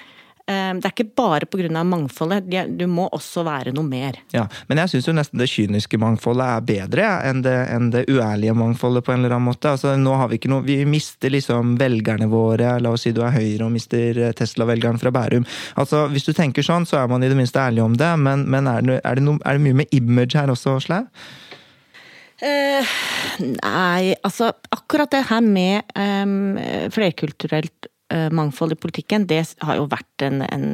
[0.47, 1.83] det er ikke bare pga.
[1.83, 2.47] mangfoldet,
[2.79, 4.21] du må også være noe mer.
[4.31, 8.05] Ja, Men jeg syns jo nesten det kyniske mangfoldet er bedre enn, det, enn det
[8.07, 9.05] uærlige mangfoldet.
[9.05, 9.71] på en eller annen måte.
[9.75, 12.77] Altså, nå har Vi ikke noe, vi mister liksom velgerne våre.
[12.81, 15.47] La oss si du er Høyre og mister eh, Tesla-velgeren fra Bærum.
[15.75, 18.13] Altså, Hvis du tenker sånn, så er man i det minste ærlig om det.
[18.23, 21.05] Men, men er, det, er, det no, er det mye med image her også, Slau?
[22.37, 22.97] Uh,
[23.41, 26.59] nei, altså akkurat det her med um,
[26.93, 27.96] flerkulturelt eh,
[28.35, 30.66] mangfold i politikken, det har jo vært en, en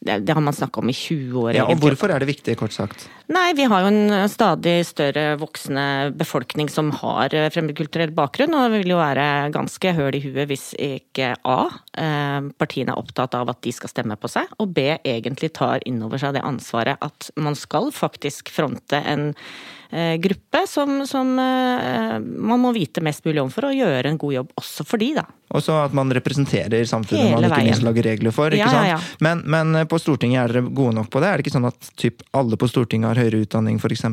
[0.00, 1.88] det, har man snakka om i 20 år, Ja, og egentlig.
[1.92, 3.06] hvorfor er det viktig, kort sagt?
[3.28, 8.68] Nei, vi har jo en stadig større voksende befolkning som har eh, fremmedkulturell bakgrunn, og
[8.72, 11.58] det vil jo være ganske høl i huet hvis ikke A.
[11.98, 14.86] eh, Partiene er opptatt av at de skal stemme på seg, og B.
[15.02, 19.77] egentlig tar inn over seg det ansvaret at man skal faktisk fronte en eh,
[20.20, 24.34] gruppe som, som eh, man må vite mest mulig om for å gjøre en god
[24.34, 25.24] jobb også for de, da.
[25.56, 27.70] Og så at man representerer samfunnet Hele man ikke veien.
[27.72, 28.52] minst lager regler for.
[28.52, 29.16] ikke Ja, ja, sant?
[29.16, 29.24] ja.
[29.24, 31.30] Men, men på Stortinget er dere gode nok på det?
[31.32, 34.04] Er det ikke sånn at typ, alle på Stortinget har høyere utdanning, f.eks.?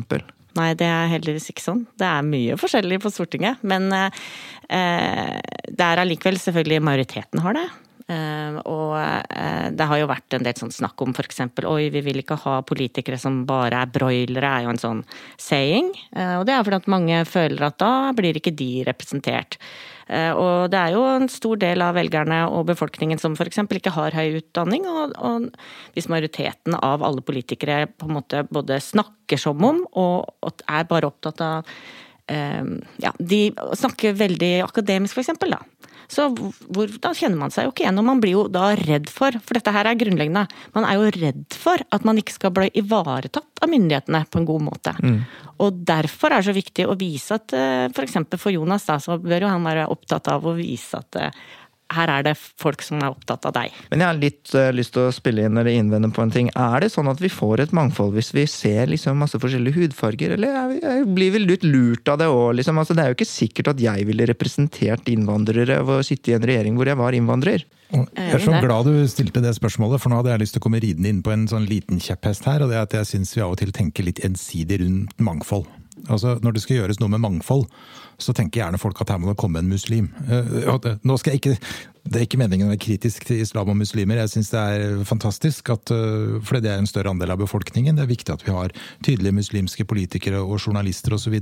[0.56, 1.82] Nei, det er heldigvis ikke sånn.
[2.00, 3.60] Det er mye forskjellig på Stortinget.
[3.68, 4.22] Men eh,
[4.72, 5.34] eh,
[5.68, 7.66] det er allikevel selvfølgelig majoriteten har det.
[8.06, 11.42] Eh, og eh, det har jo vært en del sånn snakk om f.eks.
[11.66, 15.02] oi, vi vil ikke ha politikere som bare er broilere, er jo en sånn
[15.42, 15.90] saying.
[16.14, 19.58] Eh, og det er fordi at mange føler at da blir ikke de representert.
[20.06, 23.58] Og det er jo en stor del av velgerne og befolkningen som f.eks.
[23.74, 24.84] ikke har høy utdanning.
[24.86, 25.48] Og, og
[25.96, 31.10] hvis majoriteten av alle politikere på en måte både snakker som om og er bare
[31.10, 31.74] opptatt av
[32.30, 32.70] um,
[33.02, 33.40] Ja, de
[33.82, 35.58] snakker veldig akademisk, f.eks., da.
[36.12, 39.10] Så hvor, da kjenner man seg jo ikke igjen, og man blir jo da redd
[39.12, 42.54] for, for dette her er grunnleggende, man er jo redd for at man ikke skal
[42.56, 44.96] bli ivaretatt av myndighetene på en god måte.
[45.64, 47.94] Og derfor er det så viktig å vise at f.eks.
[47.96, 51.16] for eksempel for Jonas da, så bør jo han være opptatt av å vise at
[51.20, 51.46] eh,
[51.94, 53.74] her er det folk som er opptatt av deg.
[53.92, 56.50] Men jeg har litt uh, lyst til å spille inn eller innvende på en ting.
[56.58, 60.34] Er det sånn at vi får et mangfold hvis vi ser liksom masse forskjellige hudfarger,
[60.36, 62.56] eller er vi, er, blir vi litt lurt av det òg?
[62.58, 62.82] Liksom?
[62.82, 66.38] Altså, det er jo ikke sikkert at jeg ville representert innvandrere ved å sitte i
[66.38, 67.66] en regjering hvor jeg var innvandrer.
[67.86, 68.64] Jeg er så det.
[68.64, 71.22] glad du stilte det spørsmålet, for nå hadde jeg lyst til å komme ridende inn
[71.22, 73.60] på en sånn liten kjepphest her, og det er at jeg syns vi av og
[73.62, 75.68] til tenker litt ensidig rundt mangfold.
[76.10, 77.68] Altså, Når det skal gjøres noe med mangfold,
[78.18, 80.08] så tenker gjerne folk at her må det komme en muslim.
[80.30, 81.56] Eh, Nå skal jeg ikke,
[82.06, 84.16] Det er ikke meningen å være kritisk til islam og muslimer.
[84.22, 87.96] Jeg syns det er fantastisk, at, eh, for det er en større andel av befolkningen.
[87.96, 88.70] Det er viktig at vi har
[89.02, 91.34] tydelige muslimske politikere og journalister osv.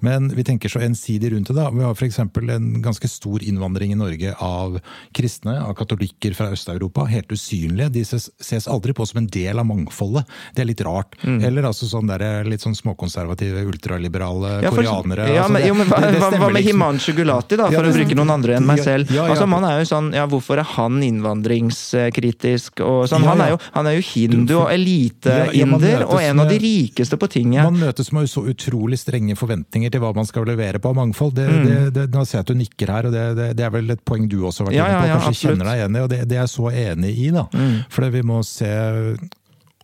[0.00, 1.56] Men vi tenker så ensidig rundt det.
[1.56, 1.70] da.
[1.70, 2.18] Vi har f.eks.
[2.20, 4.78] en ganske stor innvandring i Norge av
[5.14, 7.06] kristne, av katolikker fra Øst-Europa.
[7.10, 7.90] Helt usynlige.
[7.92, 10.24] De ses, ses aldri på som en del av mangfoldet.
[10.54, 11.16] Det er litt rart.
[11.24, 15.28] Eller altså sånn der, litt sånn småkonservative, ultraliberale Ja, for- koreanere.
[15.34, 16.68] Ja, altså men, det- jo, men hva, det- det hva, hva med liksom.
[16.78, 19.10] Himanshu Gulati, da, Ja, for å bruke noen andre enn meg Ja, selv?
[19.10, 19.34] ja, ja.
[19.34, 22.80] Altså, man er jo sånn, ja, Hvorfor er han innvandringskritisk?
[22.84, 23.24] og sånn?
[23.24, 26.48] Ja, Han, er jo, han er jo hindu og Ja, ja, eliteinder, og en av
[26.52, 27.64] de rikeste på tinget.
[27.64, 31.34] Man møtes med så utrolig strenge forventninger til hva man skal levere på av mangfold.
[31.38, 31.64] Det, Mm.
[31.66, 33.12] det, det, nå ser jeg at du nikker her, og
[33.56, 35.06] det, er vel et poeng du også har vært Ja, inne på.
[35.06, 35.58] ja, ja, kanskje absolutt.
[35.58, 35.58] Mm.
[35.58, 37.30] kjenner deg igjen i, og det, er jeg så enig i.
[37.34, 37.44] da.
[37.90, 38.72] For vi må se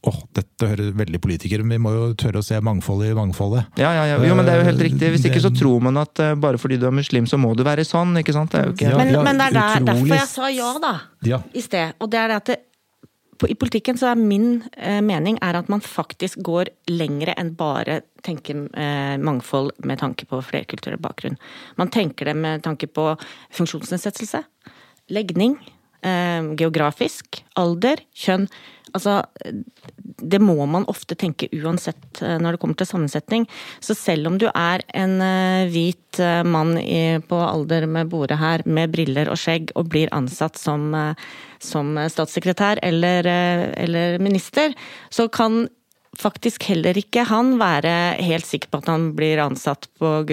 [0.04, 3.70] Åh, dette hører veldig politiker, men vi må jo tørre å se mangfoldet i mangfoldet.
[3.80, 4.18] Ja, ja, ja.
[4.20, 5.10] Jo, men det er jo helt Eh, riktig.
[5.14, 7.62] Hvis ikke så tror man at eh, bare fordi du er muslim, så må du
[7.64, 8.12] være sånn.
[8.20, 8.52] ikke sant?
[8.52, 8.90] Det er jo ikke...
[8.90, 10.94] Ja, Men, ja, men det er der, derfor jeg sa ja, da.
[11.24, 11.40] Ja.
[11.54, 11.96] I sted.
[12.04, 12.58] Og det er det at det,
[13.40, 17.54] på, I politikken så er min eh, mening er at man faktisk går lengre enn
[17.58, 21.40] bare tenke eh, mangfold med tanke på flerkulturell bakgrunn.
[21.80, 23.08] Man tenker det med tanke på
[23.56, 24.44] funksjonsnedsettelse,
[25.12, 25.56] legning,
[26.60, 28.48] geografisk, alder, kjønn.
[28.94, 29.24] Altså,
[30.22, 33.46] det må man ofte tenke uansett eh, når det kommer til sammensetning.
[33.82, 36.76] Så selv om du er en eh, hvit eh, mann
[37.28, 40.94] på alder med bordet her, med briller og skjegg, og blir ansatt som,
[41.58, 44.76] som statssekretær eller, eller minister,
[45.10, 45.64] så kan
[46.20, 50.28] faktisk heller ikke han være helt sikker på at han blir ansatt av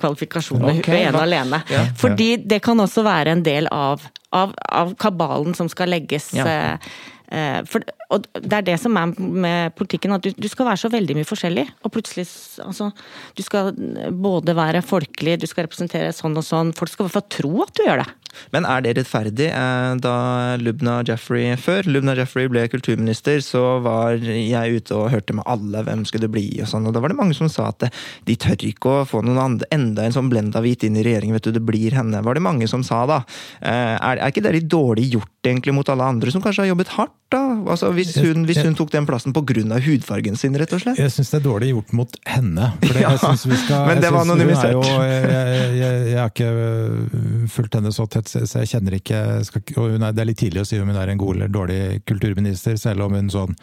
[0.00, 1.62] kvalifikasjoner Ok, ene alene.
[1.72, 1.86] Ja.
[2.00, 6.46] Fordi det kan også være en del av, av, av kabalen som skal legges Ja.
[6.46, 6.88] eh,
[7.34, 10.82] eh, for, og det er det som er med politikken, at du, du skal være
[10.84, 11.66] så veldig mye forskjellig.
[11.84, 12.26] Og plutselig
[12.64, 12.90] altså,
[13.34, 13.72] Du skal
[14.10, 16.74] både være folkelig, du skal representere sånn og sånn.
[16.76, 18.10] Folk skal i hvert fall tro at du gjør det.
[18.54, 19.48] Men er det rettferdig?
[19.50, 20.14] Eh, Da
[20.60, 25.82] Lubna Jeffrey før Lubna Jeffrey ble kulturminister, så var jeg ute og hørte med alle
[25.86, 27.94] hvem skulle det bli, og sånn, og da var det mange som sa at eh,
[28.28, 31.48] de tør ikke å få noen andre, enda en sånn blenda-hvit inn i regjeringen, vet
[31.48, 32.22] du, det blir henne.
[32.24, 33.22] Var det mange som sa da.
[33.60, 36.72] Eh, Er, er ikke det litt dårlig gjort egentlig mot alle andre som kanskje har
[36.72, 37.42] jobbet hardt, da?
[37.74, 40.98] Altså Hvis hun, hvis hun tok den plassen av hudfargen sin, rett og slett?
[41.02, 42.70] Jeg syns det er dårlig gjort mot henne.
[42.84, 44.88] For det, jeg synes vi skal, men det var er anonymisert.
[44.88, 49.20] Jeg, jeg, jeg, jeg har ikke øh, fulgt henne så tett, så jeg kjenner ikke
[49.48, 49.64] skal,
[49.98, 52.76] er, Det er litt tidlig å si om hun er en god eller dårlig kulturminister,
[52.80, 53.54] selv om hun sånn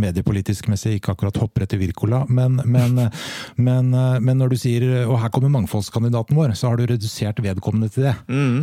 [0.00, 2.24] mediepolitisk messig ikke akkurat hopper etter Wirkola.
[2.28, 2.98] Men, men,
[3.66, 7.88] men, men når du sier Og her kommer mangfoldskandidaten vår, så har du redusert vedkommende
[7.92, 8.14] til det.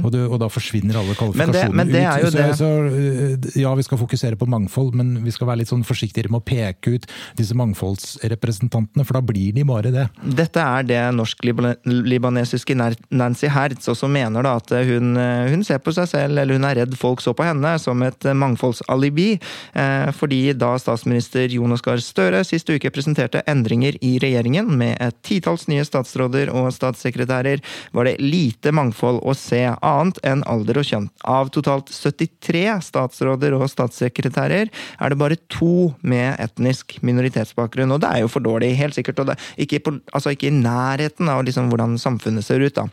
[0.03, 2.33] Og, du, og da forsvinner alle kvalifikasjoner Men det- det ut.
[2.33, 4.56] Så, så øh, ja, vi skal fokusere på mangfold,
[4.97, 9.23] men vi skal være litt sånn forsiktigere med å peke ut disse mangfoldsrepresentantene, for da
[9.25, 10.07] blir de bare det.
[10.23, 16.09] Dette er det norsk-libanesiske Nancy Hertz også mener, da, at hun, hun ser på seg
[16.11, 19.29] selv, eller hun er redd folk så på henne, som et mangfoldsalibi.
[19.77, 25.17] Eh, fordi da statsminister Jonas Gahr Støre sist uke presenterte endringer i regjeringen, med et
[25.25, 27.63] titalls nye statsråder og statssekretærer,
[27.95, 31.09] var det lite mangfold å se, annet enn alder og kjønn.
[31.27, 38.11] Av totalt 73 statsråder og statssekretærer er det bare to med etnisk minoritetsbakgrunn, og det
[38.11, 39.19] er jo for dårlig, helt sikkert.
[39.19, 42.75] og det ikke, på, altså ikke i nærheten av liksom hvordan samfunnet ser ut.
[42.75, 42.87] da.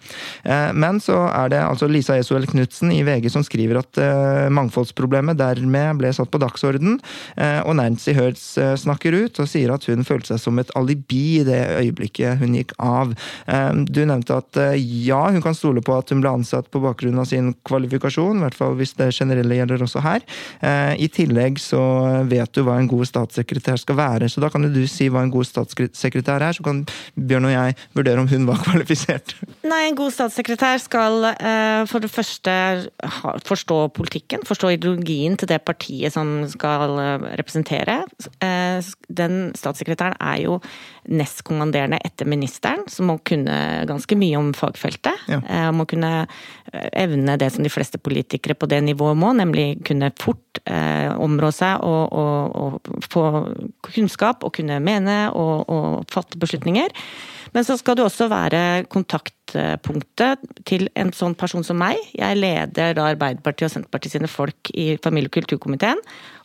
[0.44, 4.48] Eh, Men så er det altså Lisa Esuel Knutsen i VG som skriver at eh,
[4.54, 6.98] mangfoldsproblemet dermed ble satt på dagsorden,
[7.36, 8.44] eh, og Nancy Hertz
[8.80, 12.54] snakker ut og sier at hun følte seg som et alibi i det øyeblikket hun
[12.56, 13.12] gikk av.
[13.88, 17.26] Du nevnte at ja, hun kan stole på at hun ble ansatt på bakgrunn av
[17.28, 20.24] sin kvalifikasjon, i hvert fall hvis det generelle gjelder også her.
[20.62, 21.80] I tillegg så
[22.28, 25.24] vet du hva en god statssekretær skal være, så da kan jo du si hva
[25.24, 29.36] en god statssekretær er, så kan Bjørn og jeg vurdere om hun var kvalifisert.
[29.66, 32.54] Nei, en god statssekretær skal eh, for det første
[33.46, 38.02] forstå politikken, forstå ideologien til det partiet som skal eh, representere.
[38.44, 40.58] Eh, den statssekretæren er jo
[41.04, 45.26] nestkommanderende etter ministeren, som må kunne ganske mye om fagfeltet.
[45.28, 45.68] Ja.
[45.74, 46.24] Må kunne
[46.96, 51.50] evne det som de fleste politikere på det nivået må, nemlig kunne fort eh, områ
[51.54, 53.24] seg og, og, og få
[53.88, 56.92] kunnskap og kunne mene og, og fatte beslutninger.
[57.54, 62.00] Men så skal du også være kontaktpunktet til en sånn person som meg.
[62.16, 66.00] Jeg leder da Arbeiderpartiet og Senterpartiet sine folk i familie- og kulturkomiteen,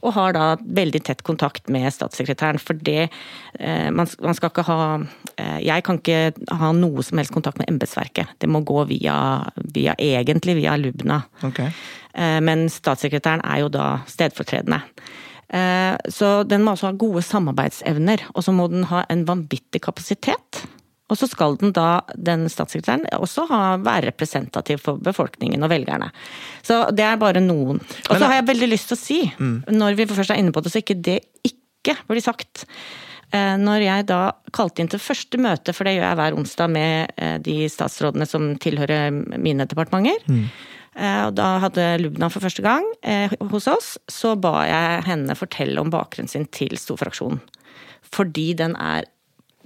[0.05, 2.61] og har da veldig tett kontakt med statssekretæren.
[2.61, 7.33] For det eh, man, skal ikke ha eh, Jeg kan ikke ha noe som helst
[7.33, 8.37] kontakt med embetsverket.
[8.37, 9.17] Det må gå via,
[9.73, 11.23] via egentlig via Lubna.
[11.41, 11.65] Ok.
[12.15, 14.81] Eh, Men statssekretæren er jo da stedfortredende.
[15.49, 19.81] Eh, Så den må også ha gode samarbeidsevner, og så må den ha en vanvittig
[19.81, 20.65] kapasitet.
[21.09, 26.11] Og så skal den da, den statssekretæren, også ha, være representativ for befolkningen og velgerne.
[26.61, 27.79] Så det er bare noen.
[28.09, 29.19] Og så har jeg veldig lyst til å si,
[29.73, 32.65] når vi først er inne på det, så ikke det ikke blir sagt.
[33.33, 36.69] Eh, Når jeg da kalte inn til første møte, for det gjør jeg hver onsdag
[36.69, 37.11] med
[37.43, 40.45] de statsrådene som tilhører mine departementer, Eh,
[40.97, 45.79] og Da hadde Lubna for første gang eh, hos oss, så ba jeg henne fortelle
[45.79, 47.39] om bakgrunnen sin til storfraksjonen.
[48.09, 49.05] Fordi den er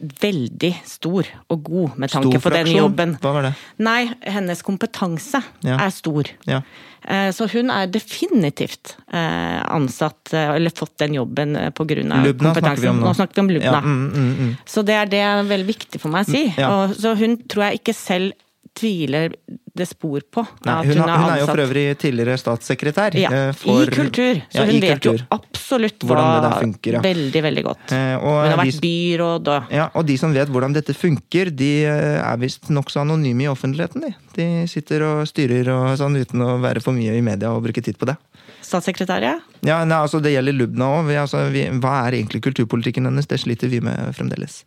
[0.03, 3.13] veldig stor og god med tanke på den jobben.
[3.21, 3.51] Hva var det?
[3.85, 5.77] Nei, hennes kompetanse Ja.
[5.85, 6.27] er stor.
[6.49, 6.61] Ja.
[7.07, 12.11] Eh, Så hun er definitivt eh, ansatt, eh, eller fått den jobben eh, på grunn
[12.11, 13.05] av Lubna snakker vi om nå.
[13.07, 13.71] Nå snakker vi om Lubna.
[13.71, 14.57] Ja, mm, mm, mm.
[14.65, 16.45] Så det er det er veldig viktig for meg å si.
[16.57, 18.33] Og, så hun tror jeg ikke selv
[18.75, 19.33] tviler
[19.73, 20.43] det spor på.
[20.65, 23.15] Nei, at hun, har- hun er jo for øvrig tidligere statssekretær.
[23.17, 24.41] ja, eh, for, I kultur.
[24.49, 25.17] Så Ja, hun vet kultur.
[25.19, 27.01] jo absolutt hva Hvordan det der funker, ja.
[27.01, 27.91] Veldig, veldig godt.
[27.91, 30.93] Eh, og hun har de- vært byråd og Ja, og de som vet hvordan dette
[30.93, 34.15] funker, de eh, er visst nokså anonyme i offentligheten, de.
[34.35, 37.81] De sitter og styrer og sånn uten å være for mye i media og bruke
[37.83, 38.17] tid på det.
[38.63, 39.33] Statssekretær, ja.
[39.63, 41.11] Ja, nei, altså Det gjelder Lubna òg.
[41.19, 41.45] Altså,
[41.81, 43.27] hva er egentlig kulturpolitikken hennes?
[43.29, 44.61] Det sliter vi med fremdeles.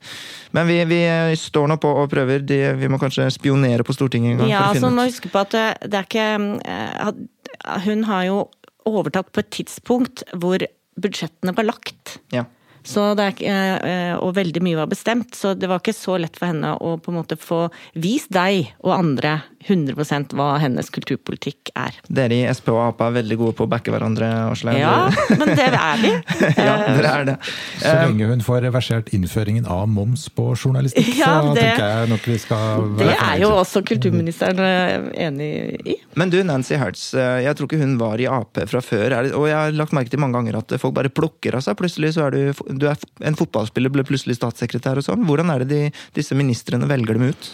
[0.56, 1.00] Men vi, vi
[1.40, 2.44] står nå på og prøver.
[2.46, 4.52] De, vi må kanskje spionere på Stortinget en gang.
[4.52, 6.28] Ja, for å finne altså, må huske på at det, det er ikke
[6.72, 8.40] eh, Hun har jo
[8.86, 10.62] overtatt på et tidspunkt hvor
[10.96, 12.18] budsjettene var lagt.
[12.32, 12.46] Ja.
[12.86, 16.38] Så det er eh, og veldig mye var bestemt, så det var ikke så lett
[16.38, 17.66] for henne å på en måte få
[17.98, 21.96] vist deg og andre 100% hva hennes kulturpolitikk er.
[22.06, 24.78] Dere i SP og Ap er veldig gode på å backe hverandre, Åslaug.
[24.78, 26.12] Ja, men det er vi.
[26.68, 27.36] ja, dere er det.
[27.82, 32.12] Så lenge hun får reversert innføringen av moms på journalistikk, Ja, så det- tenker jeg
[32.12, 35.50] nok vi skal Det er jo også kulturministeren eh, enig
[35.86, 35.98] i.
[36.14, 39.16] Men du, Nancy Hertz, eh, jeg tror ikke hun var i Ap fra før.
[39.34, 41.76] Og jeg har lagt merke til mange ganger at folk bare plukker av seg.
[41.78, 42.40] Plutselig så er du,
[42.80, 45.26] du er en fotballspiller, ble plutselig statssekretær og sånn.
[45.28, 45.82] Hvordan er det de,
[46.16, 47.50] disse ministrene velger dem ut?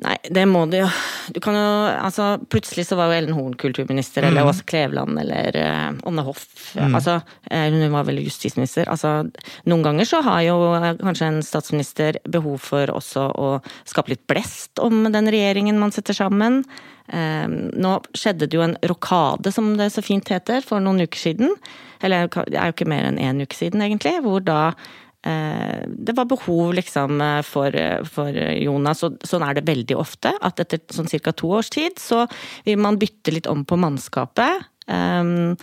[0.00, 0.86] Nei, det må du jo.
[1.34, 5.56] Du kan jo altså Plutselig så var jo Ellen Horn kulturminister, eller Åse Kleveland, eller
[5.60, 6.46] uh, Anne Hoff.
[6.78, 8.88] Altså, uh, hun var vel justisminister.
[8.88, 9.26] Altså,
[9.68, 13.50] noen ganger så har jo uh, kanskje en statsminister behov for også å
[13.88, 16.62] skape litt blest om den regjeringen man setter sammen.
[17.10, 21.56] nå skjedde det jo en rokade, som det så fint heter, for noen uker siden.
[22.02, 24.16] Eller det er jo ikke mer enn én uke siden, egentlig.
[24.24, 24.72] Hvor da
[25.20, 27.74] Eh, det var behov liksom eh, for,
[28.08, 30.32] for Jonas, og sånn er det veldig ofte.
[30.40, 31.34] At etter sånn ca.
[31.36, 32.24] to års tid så
[32.64, 34.68] vil man bytte litt om på mannskapet.
[34.90, 35.54] Um,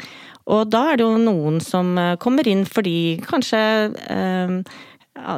[0.47, 3.59] og da er det jo noen som kommer inn fordi kanskje
[4.07, 4.61] um,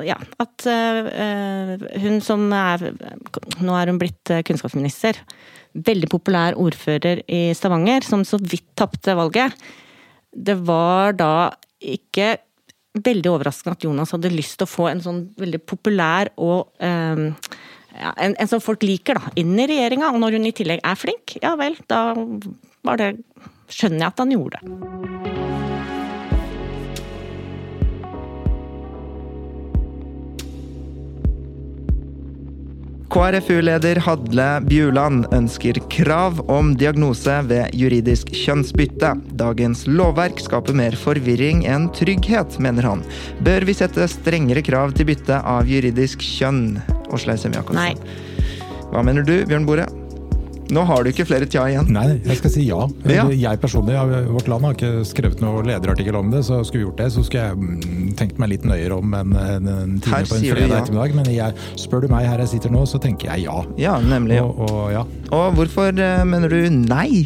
[0.05, 1.71] ja, at uh,
[2.03, 2.83] hun som er
[3.63, 5.17] Nå er hun blitt kunnskapsminister.
[5.73, 9.55] Veldig populær ordfører i Stavanger, som så vidt tapte valget.
[10.31, 11.33] Det var da
[11.79, 12.37] ikke
[12.99, 17.29] veldig overraskende at Jonas hadde lyst til å få en sånn veldig populær og um,
[17.93, 20.11] ja, en, en, som folk liker, da, inn i regjeringa.
[20.13, 22.13] Og når hun i tillegg er flink, ja vel, da
[22.87, 23.13] var det
[23.69, 25.58] Skjønner jeg at han gjorde det.
[33.09, 39.15] KrFU-leder Hadle Bjuland ønsker krav om diagnose ved juridisk kjønnsbytte.
[39.39, 43.01] Dagens lovverk skaper mer forvirring enn trygghet, mener han.
[43.41, 46.77] Bør vi sette strengere krav til bytte av juridisk kjønn?
[47.09, 47.97] Åslaug Sem-Jacobsen.
[48.93, 49.89] Hva mener du, Bjørn Bore?
[50.69, 51.87] Nå har du ikke flere tja igjen.
[51.93, 52.83] Nei, jeg skal si ja.
[53.09, 53.25] ja.
[53.33, 53.95] Jeg personlig,
[54.29, 57.23] Vårt Land har ikke skrevet noe lederartikkel om det, så skulle vi gjort det, så
[57.25, 60.75] skulle jeg mm, tenkt meg litt nøyere om en, en, en time på en fredag
[60.75, 60.81] ja.
[60.83, 61.15] ettermiddag.
[61.17, 63.63] Men jeg, spør du meg her jeg sitter nå, så tenker jeg ja.
[63.81, 64.37] Ja, nemlig.
[64.43, 65.05] Og, og, ja.
[65.33, 67.25] og hvorfor eh, mener du nei?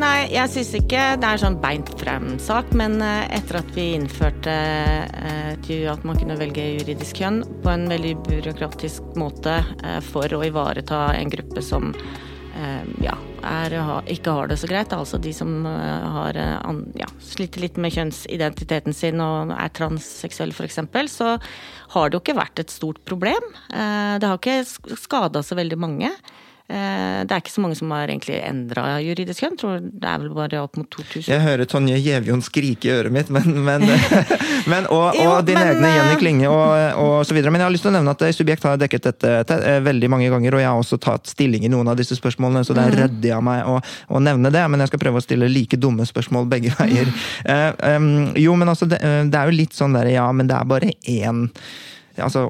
[0.00, 4.52] Nei, jeg syns ikke det er sånn beint frem-sak, men eh, etter at vi innførte
[4.52, 9.54] eh, at man kunne velge juridisk kjønn på en veldig byråkratisk måte
[10.04, 11.94] for å ivareta en gruppe som
[13.02, 13.14] ja,
[13.46, 13.74] er,
[14.12, 14.92] ikke har det så greit.
[14.92, 20.56] Altså de som eh, har eh, ja, sliter litt med kjønnsidentiteten sin og er transseksuelle
[20.56, 20.80] f.eks.,
[21.12, 21.36] så
[21.92, 23.44] har det jo ikke vært et stort problem.
[23.68, 26.08] Det har ikke skada så veldig mange.
[26.72, 29.56] Eh, det er ikke så mange som har egentlig endra juridisk kjønn.
[29.60, 31.26] Tror det er vel bare opp mot 2000.
[31.28, 33.84] Jeg hører Tonje Gjevjon skrike i øret mitt, men, men,
[34.72, 37.52] men og, og dine egne Jenny eh, Klinge og, og, så videre.
[37.52, 40.56] Men jeg har lyst til å nevne at Subjekt har dekket dette veldig mange ganger,
[40.56, 43.00] og jeg har også tatt stilling i noen av disse spørsmålene, så det er mm.
[43.02, 44.64] ryddig av meg å, å, nevne det.
[44.72, 47.12] Men jeg skal prøve å stille like dumme spørsmål begge veier.
[47.84, 50.68] Um, jo, men altså, det, det er jo litt sånn der, ja, men det er
[50.72, 51.48] bare én
[52.20, 52.44] altså,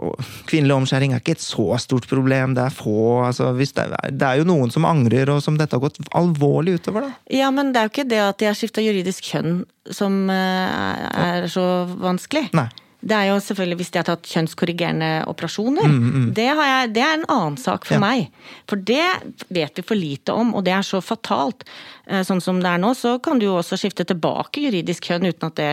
[0.49, 2.57] Kvinnelig omskjæring er ikke et så stort problem.
[2.57, 5.77] Det er få altså, det, er, det, er, jo noen som angrer, og som dette
[5.77, 7.09] har gått alvorlig utover.
[7.09, 7.17] da.
[7.43, 11.09] Ja, men det er jo ikke det at de har skifta juridisk kjønn som uh,
[11.11, 11.67] er så
[12.01, 12.49] vanskelig.
[12.57, 12.69] Nei.
[13.03, 15.89] Det er jo selvfølgelig hvis de har tatt kjønnskorrigerende operasjoner.
[15.91, 16.27] Mm, mm.
[16.39, 18.03] Det, jeg, det, er en annen sak for ja.
[18.03, 18.53] meg.
[18.71, 19.09] For det
[19.51, 21.67] vet vi for lite om, og det er så fatalt.
[22.07, 25.29] Eh, sånn som det er nå, så kan du jo også skifte tilbake juridisk kjønn
[25.29, 25.69] uten at det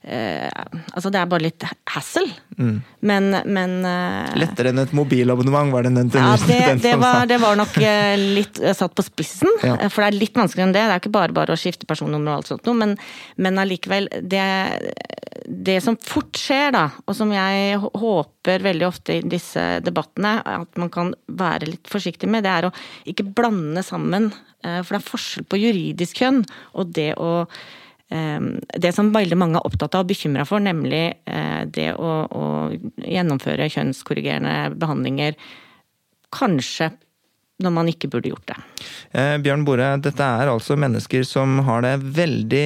[0.00, 0.48] eh,
[0.94, 2.24] Altså det er bare litt hassle.
[2.56, 2.78] Mm.
[3.04, 7.38] Men, men eh, Lettere enn et mobilabonnement, var det den Ja, det, det, var, det
[7.42, 7.76] var nok
[8.20, 9.50] litt satt på spissen.
[9.66, 9.76] Ja.
[9.90, 10.86] For det er litt vanskeligere enn det.
[10.88, 12.96] Det er ikke bare bare å skifte personnummer og alt sånt noe, men,
[13.36, 14.46] men allikevel det,
[15.44, 20.80] det som fort skjer, da, og som jeg håper veldig ofte i disse debattene at
[20.80, 22.74] man kan være litt forsiktig med, det er å
[23.10, 24.30] ikke blande sammen.
[24.64, 26.42] Eh, for det er forskjell på juridisk kjønn
[26.74, 28.50] og det å eh,
[28.80, 32.44] det som veldig mange er opptatt av og bekymra for, nemlig eh, det å, å
[33.04, 35.38] gjennomføre kjønnskorrigerende behandlinger
[36.34, 36.94] kanskje
[37.62, 38.56] når man ikke burde gjort det.
[39.14, 42.64] Eh, Bjørn Bore, dette er altså mennesker som har det veldig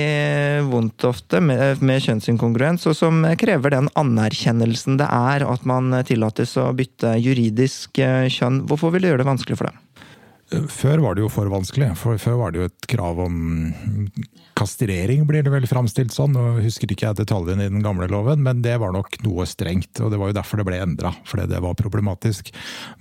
[0.70, 6.57] vondt ofte med, med kjønnsinkongruens, og som krever den anerkjennelsen det er at man tillates
[6.57, 8.62] å bytte juridisk kjønn.
[8.70, 9.84] Hvorfor vil det gjøre det vanskelig for dem?
[10.49, 11.90] Før var det jo for vanskelig.
[12.01, 13.34] For før var det jo et krav om
[14.57, 16.32] kastrering, blir det vel framstilt sånn.
[16.32, 20.01] Nå husker ikke jeg detaljene i den gamle loven, men det var nok noe strengt.
[20.01, 22.49] Og det var jo derfor det ble endra, fordi det var problematisk.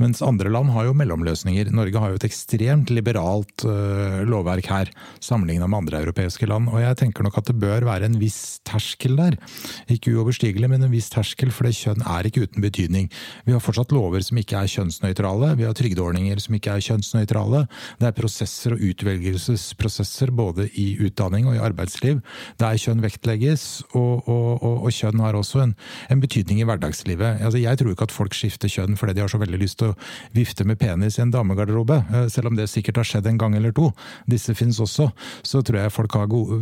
[0.02, 1.72] Mens andre land har jo mellomløsninger.
[1.72, 4.92] Norge har jo et ekstremt liberalt uh, lovverk her,
[5.24, 6.68] sammenligna med andre europeiske land.
[6.74, 9.40] Og jeg tenker nok at det bør være en viss terskel der.
[9.88, 13.08] Ikke uoverstigelig, men en viss terskel, for det kjønn er ikke uten betydning.
[13.48, 15.56] Vi har fortsatt lover som ikke er kjønnsnøytrale.
[15.58, 17.68] Vi har trygdeordninger som ikke er kjønnsnøytrale sentrale.
[18.00, 22.22] Det er prosesser og utvelgelsesprosesser både i utdanning og i arbeidsliv
[22.60, 25.76] der kjønn vektlegges, og, og, og, og kjønn har også en,
[26.10, 27.42] en betydning i hverdagslivet.
[27.42, 29.94] Altså, jeg tror ikke at folk skifter kjønn fordi de har så veldig lyst til
[29.94, 29.98] å
[30.36, 33.58] vifte med penis i en damegarderobe, eh, selv om det sikkert har skjedd en gang
[33.58, 33.92] eller to.
[34.30, 35.10] Disse finnes også.
[35.46, 36.58] Så tror jeg folk har gode,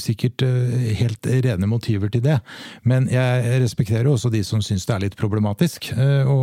[0.00, 0.42] sikkert
[0.98, 2.38] helt rene motiver til det.
[2.88, 6.38] Men jeg respekterer også de som syns det er litt problematisk å,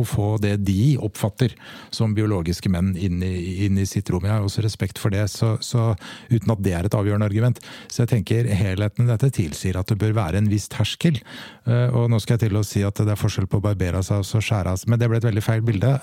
[0.00, 1.54] å få det de oppfatter
[1.94, 4.24] som biologiske menn inn i, inn i sitt rom.
[4.24, 5.92] Jeg har også respekt for det, så, så,
[6.30, 7.60] uten at det er et avgjørende argument.
[7.92, 11.20] Så jeg tenker helheten i dette tilsier at det bør være en viss terskel.
[11.66, 14.22] Og nå skal jeg til å si at det er forskjell på å barbere seg
[14.22, 15.92] og skjære av seg, men det ble et veldig feil bilde.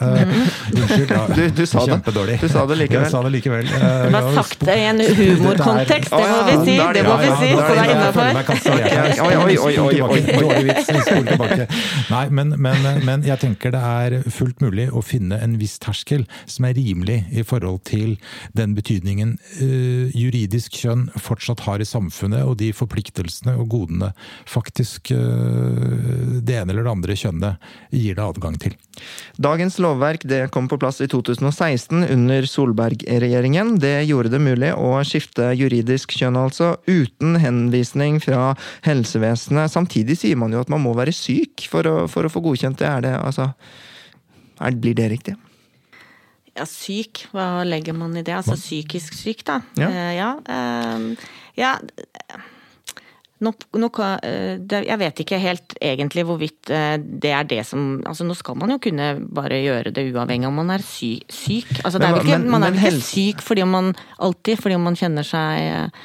[0.76, 1.12] Unnskyld.
[1.12, 2.38] Ja, du, du, sa kjempedårlig.
[2.44, 3.04] Du sa det likevel.
[3.04, 3.70] Jeg sa det likevel.
[3.70, 6.78] Du har sagt det i en humorkontekst, det må vi si.
[7.00, 8.40] Det må vi si, så det er innafor.
[9.26, 10.20] Oi, oi, oi, oi, oi.
[10.30, 11.68] Dårlig vits, spol tilbake.
[12.10, 16.26] Nei, men, men, men jeg tenker det er fullt mulig å finne en viss terskel
[16.50, 18.18] som er rimelig i forhold til
[18.58, 24.12] den betydningen uh, juridisk kjønn fortsatt har i samfunnet, og de forpliktelsene og godene
[24.50, 28.76] faktisk uh, det ene eller det andre kjønnet gir det adgang til.
[29.40, 33.78] Dagens lovverk det kom på plass i 2016 under Solberg-regjeringen.
[33.80, 38.54] Det gjorde det mulig å skifte juridisk kjønn, altså, uten henvisning fra
[38.88, 39.72] helsevesenet.
[39.72, 42.82] Samtidig sier man jo at man må være syk for å, for å få godkjent
[42.82, 42.90] det.
[42.90, 43.52] Er det altså
[44.60, 45.38] er, Blir det riktig?
[46.60, 48.36] Ja, syk, hva legger man i det?
[48.36, 49.62] Altså psykisk syk, da.
[49.80, 49.90] Ja.
[49.90, 51.28] Uh, ja, uh,
[51.60, 51.76] ja.
[53.40, 53.88] Nå, nå,
[54.68, 56.72] det, jeg vet ikke helt egentlig hvorvidt
[57.24, 60.60] det er det som altså Nå skal man jo kunne bare gjøre det uavhengig om
[60.60, 61.72] man er sy, syk.
[61.88, 65.24] Altså, er ikke, man er jo vel ikke syk fordi man alltid fordi man kjenner
[65.24, 66.04] seg eh,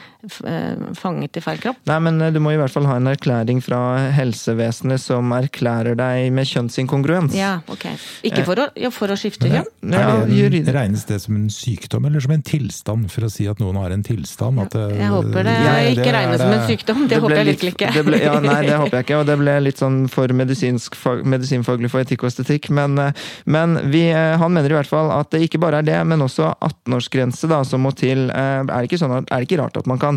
[0.99, 1.81] fanget i feil kropp.
[1.89, 3.81] Nei, men eh, du må i hvert fall ha en erklæring fra
[4.15, 7.35] helsevesenet som erklærer deg med kjønnsinkongruens.
[7.37, 7.87] Ja, ok.
[8.27, 9.69] Ikke for å, ja, for å skifte kjønn?
[9.93, 13.61] Ja, det regnes det som en sykdom eller som en tilstand, for å si at
[13.63, 14.61] noen har en tilstand?
[14.65, 17.05] At det, Jeg håper det Ja, ikke regnes som en sykdom.
[17.05, 17.93] Det, det håper jeg virkelig ikke.
[17.95, 19.21] Det ble, ja, nei, det håper jeg ikke.
[19.21, 22.71] Og det ble litt sånn for fag- medisinfaglig for etikk og estetikk.
[22.75, 25.89] Men, eh, men vi, eh, han mener i hvert fall at det ikke bare er
[25.89, 28.29] det, men også 18-årsgrense som må til.
[28.31, 30.14] Eh, Er det, ikke sånn at, er det ikke rart at man kan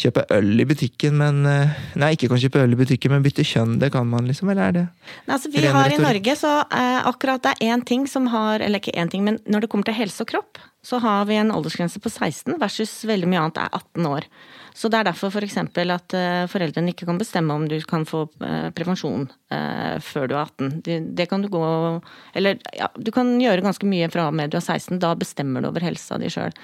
[0.00, 3.44] kjøpe øl i butikken, men eh, Nei, ikke kan kjøpe øl i butikken, men bytte
[3.46, 5.98] kjønn, det kan man liksom, eller er det Nei, altså, vi har i.
[6.00, 9.40] Norge så eh, akkurat det er én ting som har Eller ikke én ting, men
[9.50, 12.92] når det kommer til helse og kropp, så har vi en aldersgrense på 16 versus
[13.08, 14.28] veldig mye annet er 18 år.
[14.74, 15.56] Så det er derfor f.eks.
[15.60, 20.36] at eh, foreldrene ikke kan bestemme om du kan få eh, prevensjon eh, før du
[20.36, 20.70] er 18.
[20.86, 21.64] Det, det kan du gå
[22.38, 25.00] Eller ja, du kan gjøre ganske mye fra og med du er 16.
[25.02, 26.54] Da bestemmer du over helsa di sjøl.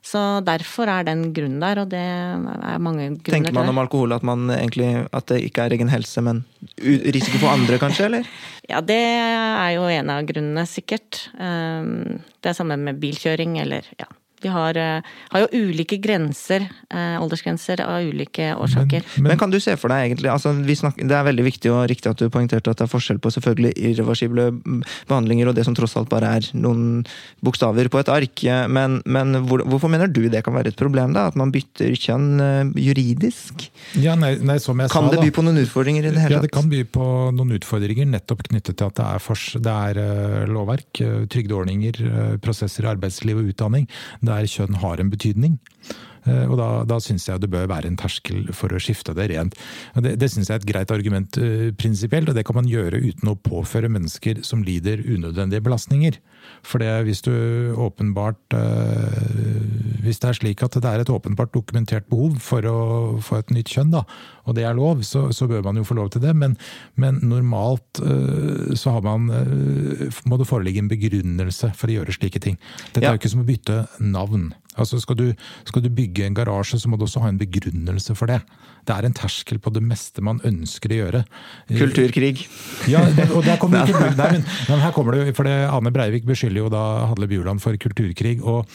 [0.00, 3.34] Så derfor er den grunnen der, og det er mange grunner til.
[3.34, 6.40] Tenker man om alkohol at, man egentlig, at det ikke er egen helse, men
[6.80, 8.08] risiko for andre, kanskje?
[8.08, 8.30] eller?
[8.70, 11.24] Ja, det er jo en av grunnene, sikkert.
[11.34, 14.06] Um, Det er samme med bilkjøring, eller ja.
[14.40, 19.04] Vi har, eh, har jo ulike grenser, eh, aldersgrenser, av ulike årsaker.
[19.20, 21.88] Men kan du se for deg egentlig, altså vi snakker, Det er veldig viktig og
[21.88, 24.50] riktig at du poengterte at det er forskjell på selvfølgelig irreversible
[25.08, 27.04] behandlinger og det som tross alt bare er noen
[27.44, 28.44] bokstaver på et ark.
[28.70, 31.12] Men, men hvor, hvorfor mener du det kan være et problem?
[31.12, 33.68] da, At man bytter kjønn eh, juridisk?
[34.00, 36.38] Ja, nei, nei, som jeg Kan sa, det by på noen utfordringer i det hele
[36.38, 39.76] Ja, det kan by på noen utfordringer nettopp knyttet til at det er, fors det
[39.90, 43.88] er lovverk, trygdeordninger, prosesser i arbeidsliv og utdanning
[44.30, 45.58] der kjønn har en betydning.
[46.30, 49.28] Eh, Og da, da syns jeg det bør være en terskel for å skifte det
[49.34, 49.58] rent.
[49.98, 53.00] Det, det syns jeg er et greit argument uh, prinsipielt, og det kan man gjøre
[53.02, 56.20] uten å påføre mennesker som lider unødvendige belastninger.
[56.64, 57.32] For det, hvis du
[57.76, 62.76] åpenbart eh, Hvis det er slik at det er et åpenbart dokumentert behov for å
[63.24, 64.02] få et nytt kjønn, da,
[64.48, 66.32] og det er lov, så, så bør man jo få lov til det.
[66.36, 66.56] Men,
[67.00, 72.16] men normalt eh, så har man, eh, må det foreligge en begrunnelse for å gjøre
[72.16, 72.56] slike ting.
[72.94, 73.12] Dette Ja.
[73.12, 74.50] er jo ikke som å bytte navn.
[74.80, 78.16] Altså skal, du, skal du bygge en garasje, så må du også ha en begrunnelse
[78.18, 78.40] for det.
[78.88, 81.20] Det er en terskel på det meste man ønsker å gjøre.
[81.68, 82.46] Kulturkrig.
[82.90, 83.02] Ja,
[83.34, 86.64] og der kommer ikke Nei, men, men her kommer det, for det, Ane Breivik beskylder
[86.64, 88.38] jo da Hadle Bjuland for kulturkrig.
[88.40, 88.68] Og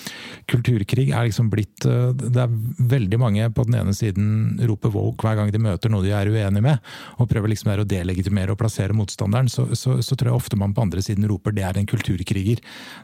[0.51, 2.53] kulturkrig er liksom blitt eh, Det er
[2.95, 6.30] veldig mange på den ene siden roper woke hver gang de møter noe de er
[6.30, 9.49] uenig med, og prøver liksom der å delegitimere og plassere motstanderen.
[9.51, 12.62] Så, så, så tror jeg ofte man på andre siden roper det er en kulturkriger.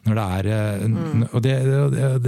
[0.08, 1.28] Når det er mm.
[1.32, 1.56] Og det,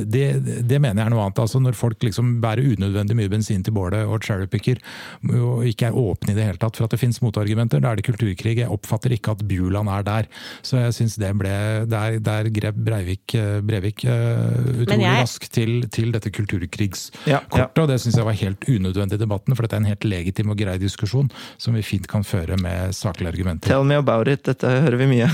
[0.02, 1.42] det, det det mener jeg er noe annet.
[1.44, 4.82] altså Når folk liksom bærer unødvendig mye bensin til bålet og cherrypicker,
[5.30, 8.00] og ikke er åpne i det hele tatt for at det finnes motargumenter, da er
[8.00, 8.58] det kulturkrig.
[8.62, 10.30] Jeg oppfatter ikke at Bjuland er der.
[10.66, 11.54] Så jeg syns det ble
[11.90, 13.36] Der, der grep Breivik,
[13.66, 15.22] Brevik uh, utrolig jeg...
[15.22, 17.68] raskt til, til, dette kulturkrigskortet, ja, ja.
[17.68, 19.56] og det syns jeg var helt unødvendig i debatten.
[19.56, 21.30] For dette er en helt legitim og grei diskusjon
[21.62, 23.70] som vi fint kan føre med saklige argumenter.
[23.70, 25.30] Tell me about it, dette hører vi mye.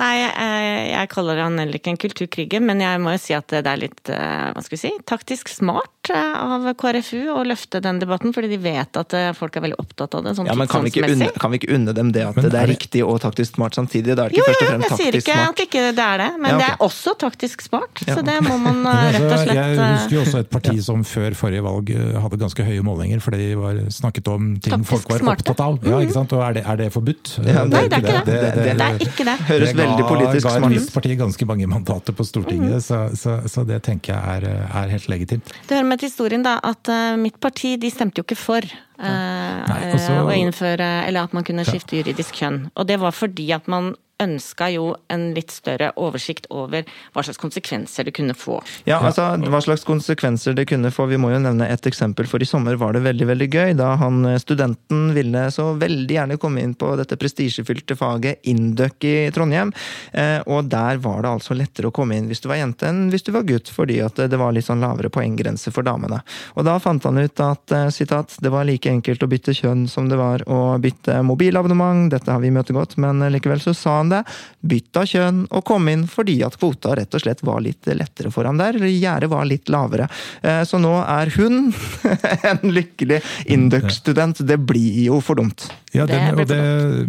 [0.00, 3.50] Nei, jeg, jeg kaller han heller ikke en kulturkriger, men jeg må jo si at
[3.50, 7.80] det er litt eh, hva skal vi si, taktisk smart eh, av KrFU å løfte
[7.84, 10.34] den debatten, fordi de vet at eh, folk er veldig opptatt av det.
[10.38, 12.60] sånn ja, men kan vi, unne, kan vi, ikke unne, dem det at men, det
[12.60, 14.16] er riktig og taktisk smart samtidig?
[14.18, 15.14] Det er ikke jo, først og fremst taktisk smart.
[15.14, 16.64] Jeg sier ikke at ikke det er det, men ja, okay.
[16.64, 18.04] det er også taktisk smart.
[18.06, 18.18] Ja.
[18.18, 18.82] Så det må man
[19.16, 22.68] rett og slett Jeg husker jo også et parti som før forrige valg hadde ganske
[22.70, 25.46] høye målinger, fordi de var snakket om ting taktisk folk var smarte.
[25.46, 25.80] opptatt av.
[25.90, 26.36] Ja, ikke sant?
[26.36, 27.34] Og er det, er det forbudt?
[27.40, 28.24] Ja, det, Nei, det er ikke det.
[28.30, 29.36] Det, det, er ikke det.
[29.50, 30.70] Høres veldig politisk smart ut.
[30.70, 32.80] Det ga et parti ganske mange mandater på Stortinget, mm.
[32.80, 35.52] så, så, så, det tenker jeg er, er, helt legitimt.
[35.68, 38.66] Det hører med til historien da, at uh, mitt parti de stemte jo ikke for
[38.66, 42.64] uh, Nei, også, å innføre, eller at man kunne skifte juridisk kjønn.
[42.76, 47.40] Og det var fordi at man ønska jo en litt større oversikt over hva slags
[47.40, 48.60] konsekvenser det kunne få.
[48.88, 51.06] Ja, altså hva slags konsekvenser det kunne få.
[51.10, 53.94] Vi må jo nevne et eksempel, for i sommer var det veldig veldig gøy da
[54.00, 59.30] han eh, studenten ville så veldig gjerne komme inn på dette prestisjefylte faget Induc i
[59.34, 59.72] Trondheim.
[60.12, 63.08] Eh, og der var det altså lettere å komme inn hvis du var jente enn
[63.12, 66.20] hvis du var gutt, fordi at det var litt sånn lavere poenggrense for damene.
[66.58, 70.08] Og da fant han ut at citat, det var like enkelt å bytte kjønn som
[70.10, 72.10] det var å bytte mobilabonnement.
[72.12, 74.22] Dette har vi møtegått, men likevel så sa han det.
[74.60, 78.48] Bytta kjønn og kom inn fordi at kvota rett og slett var litt lettere for
[78.48, 78.76] ham der.
[78.78, 80.08] eller Gjerdet var litt lavere.
[80.42, 81.70] Eh, så nå er hun
[82.50, 84.42] en lykkelig Induc-student.
[84.46, 85.70] Det blir jo for dumt.
[85.92, 86.56] Ja, den, det,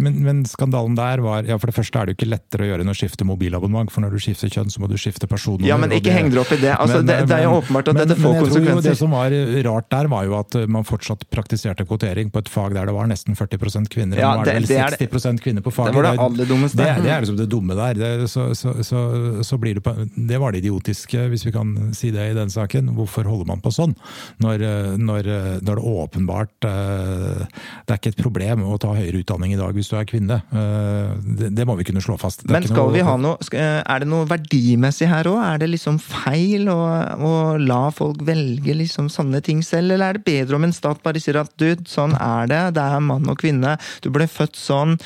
[0.01, 2.69] men, men, skandalen der var ja, For det første er det jo ikke lettere å
[2.71, 3.91] gjøre enn å skifte mobilabonnement.
[3.93, 5.69] For når du skifter kjønn, så må du skifte personnummer.
[5.69, 6.71] Ja, men ikke heng dere opp i det.
[6.73, 8.65] Altså, men, det, det, er jo åpenbart at men, dette får konsekvenser.
[8.65, 9.35] Tror Jo, det som var
[9.67, 13.11] rart der, var jo at man fortsatt praktiserte kvotering på et fag der det var
[13.11, 14.17] nesten 40 kvinner.
[14.17, 15.93] Ja, nå er det vel 60% kvinner på faget.
[15.93, 16.81] Det var det aller dummeste.
[16.81, 17.97] Det, det er liksom det dumme der.
[17.97, 19.01] Det, så, så, så,
[19.45, 22.51] så, blir det på, Det var det idiotiske, hvis vi kan si det i den
[22.51, 22.91] saken.
[22.97, 23.95] Hvorfor holder man på sånn?
[24.43, 24.65] Når,
[24.99, 25.29] når,
[25.65, 27.43] når det åpenbart eh,
[27.85, 30.41] Det er ikke et problem å ta høyere utdanning i dag hvis du er kvinne.
[30.51, 32.45] Eh, det, det må vi kunne slå fast.
[32.49, 32.95] Men skal noe...
[32.95, 35.39] vi ha noe eh, Er det noe verdimessig her òg?
[35.45, 36.79] Er det liksom feil å,
[37.17, 41.01] å, la folk velge liksom sånne ting selv, eller er det bedre om en stat
[41.05, 44.57] bare sier at du, sånn er det, det er mann og kvinne, du ble født
[44.59, 44.97] sånn.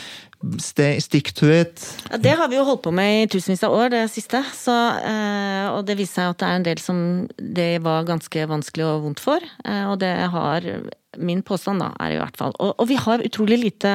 [0.59, 1.81] Stick to it.
[2.11, 4.43] Ja, det har vi jo holdt på med i tusenvis av år, det siste.
[4.53, 6.99] Så, eh, og det viser seg at det er en del som
[7.39, 9.47] det var ganske vanskelig og vondt for.
[9.65, 10.69] Eh, og det har
[11.17, 13.91] min påstand, da, er i hvert fall og, og, vi har utrolig lite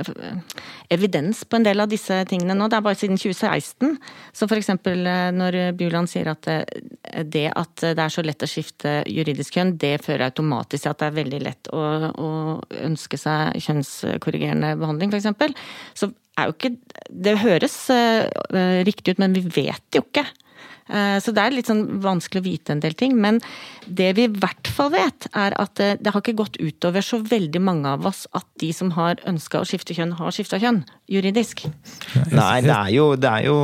[0.00, 0.58] eh,
[0.94, 2.68] evidens på en del av disse tingene nå.
[2.70, 3.96] Det er bare siden 2016.
[4.36, 6.64] Så eksempel eh, når Bjuland sier at eh,
[7.24, 11.02] det at det er så lett å skifte juridisk kjønn, det fører automatisk til at
[11.02, 12.30] det er veldig lett å, å
[12.84, 15.66] ønske seg kjønnskorrigerende behandling, f.eks.
[15.98, 16.72] Så er jo ikke
[17.24, 17.76] Det høres
[18.86, 20.24] riktig ut, men vi vet jo ikke.
[20.88, 23.16] Eh, så det er litt sånn vanskelig å vite en del ting.
[23.20, 23.40] Men
[23.86, 27.20] det vi i hvert fall vet, er at det, det har ikke gått utover så
[27.24, 30.84] veldig mange av oss at de som har ønska å skifte kjønn, har skifta kjønn.
[31.04, 31.66] Juridisk.
[32.32, 33.54] Nei, det er jo Det, er jo,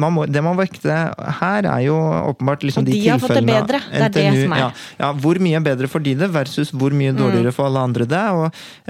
[0.00, 0.94] man må, det man vekte
[1.40, 1.96] her, er jo
[2.32, 3.82] åpenbart liksom de, de har fått det bedre.
[3.90, 4.62] Det er NTNU, det som er.
[4.62, 4.70] Ja,
[5.02, 7.18] ja, hvor mye bedre for de det, versus hvor mye mm.
[7.20, 8.22] dårligere for alle andre det.
[8.38, 8.46] Og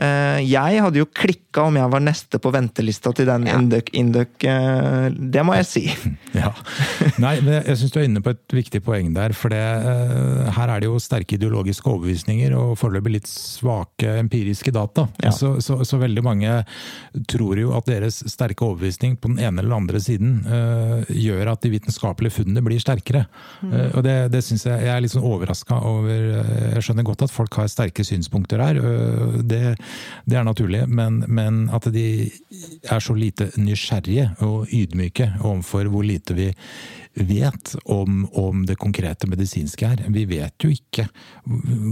[0.07, 3.59] eh, jeg hadde jo klikka om jeg var neste på ventelista til den ja.
[3.98, 5.86] Induc, eh, det må jeg si.
[6.36, 6.50] Ja.
[7.22, 9.32] Nei, jeg syns du er inne på et viktig poeng der.
[9.32, 14.74] For det, eh, her er det jo sterke ideologiske overbevisninger og foreløpig litt svake empiriske
[14.76, 15.07] data.
[15.24, 15.32] Ja.
[15.32, 16.59] Så, så, så, veldig mange
[17.30, 21.64] tror jo at deres sterke overbevisning på den ene eller andre siden uh, gjør at
[21.64, 23.24] de vitenskapelige funnene blir sterkere.
[23.62, 23.72] Mm.
[23.72, 26.28] Uh, og det, det synes jeg jeg er litt sånn overraska over.
[26.76, 28.80] Jeg skjønner godt at folk har sterke synspunkter her,
[29.42, 29.62] det,
[30.24, 30.84] det, er naturlig.
[30.88, 32.07] Men, men at de
[32.84, 36.51] er så lite nysgjerrige og ydmyke overfor hvor lite vi
[37.17, 40.03] vet om, om, det konkrete medisinske her.
[40.12, 41.07] Vi vet jo ikke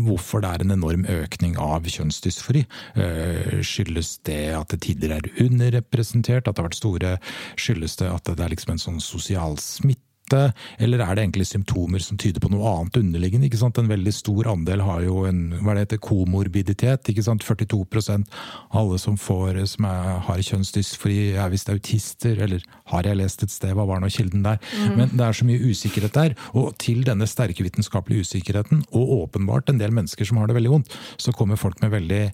[0.07, 2.65] hvorfor det er en enorm økning av kjønnsdysfori.
[3.01, 7.15] Eh, skyldes det at det tidligere er underrepresentert, at det har vært store
[7.61, 10.04] Skyldes det at det er liksom en sånn sosial smitte?
[10.33, 13.49] Eller er det egentlig symptomer som tyder på noe annet underliggende?
[13.51, 13.79] ikke sant?
[13.79, 17.11] En veldig stor andel har jo en hva det heter, komorbiditet.
[17.11, 17.45] ikke sant?
[17.45, 18.25] 42 av
[18.71, 22.41] alle som, får, som er, har kjønnsdysfori, er visst autister.
[22.47, 24.63] Eller har jeg lest et sted, hva var nå kilden der?
[24.73, 24.97] Mm.
[24.97, 26.39] Men det er så mye usikkerhet der.
[26.55, 30.73] Og til denne sterke vitenskapelige usikkerheten, og åpenbart en del mennesker som har det veldig
[30.79, 32.25] vondt, så kommer folk med veldig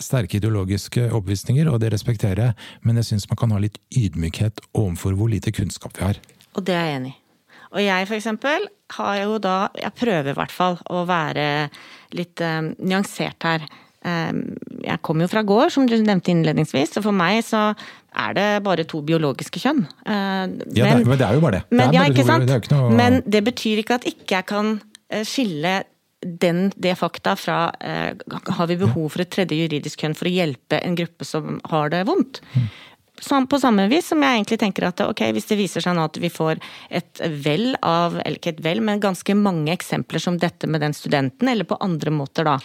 [0.00, 4.60] sterke ideologiske oppvisninger, og det respekterer jeg, men jeg syns man kan ha litt ydmykhet
[4.76, 6.20] overfor hvor lite kunnskap vi har.
[6.56, 7.20] Og det er jeg enig i.
[7.74, 11.68] Og jeg for eksempel har jo da Jeg prøver i hvert fall å være
[12.14, 13.64] litt um, nyansert her.
[14.06, 14.54] Um,
[14.84, 17.72] jeg kommer jo fra gård, som du nevnte innledningsvis, og for meg så
[18.16, 19.82] er det bare to biologiske kjønn.
[20.06, 21.64] Uh, ja, men, det, men det er jo bare det.
[21.72, 22.46] Men, det ja, ikke sant?
[22.46, 22.94] Det noe...
[22.94, 24.76] Men det betyr ikke at ikke jeg kan
[25.26, 25.80] skille
[26.26, 28.16] den, det fakta fra eh,
[28.58, 31.92] har vi behov for et tredje juridisk kjønn for å hjelpe en gruppe som har
[31.92, 32.40] det vondt.
[33.50, 36.18] På samme vis som jeg egentlig tenker at ok, hvis det viser seg nå at
[36.20, 36.60] vi får
[36.92, 40.94] et vel av, eller ikke et vel, men ganske mange eksempler som dette med den
[40.96, 42.58] studenten, eller på andre måter da,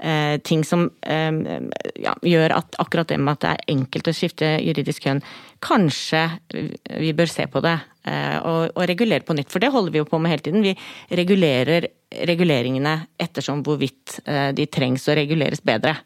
[0.00, 1.60] eh, ting som eh,
[2.00, 5.20] ja, gjør at akkurat det med at det er enkelt å skifte juridisk kjønn,
[5.60, 7.76] kanskje vi bør se på det
[8.08, 9.52] eh, og, og regulere på nytt.
[9.52, 10.64] For det holder vi jo på med hele tiden.
[10.64, 14.22] Vi regulerer reguleringene ettersom hvorvidt
[14.56, 15.98] de trengs å reguleres bedre.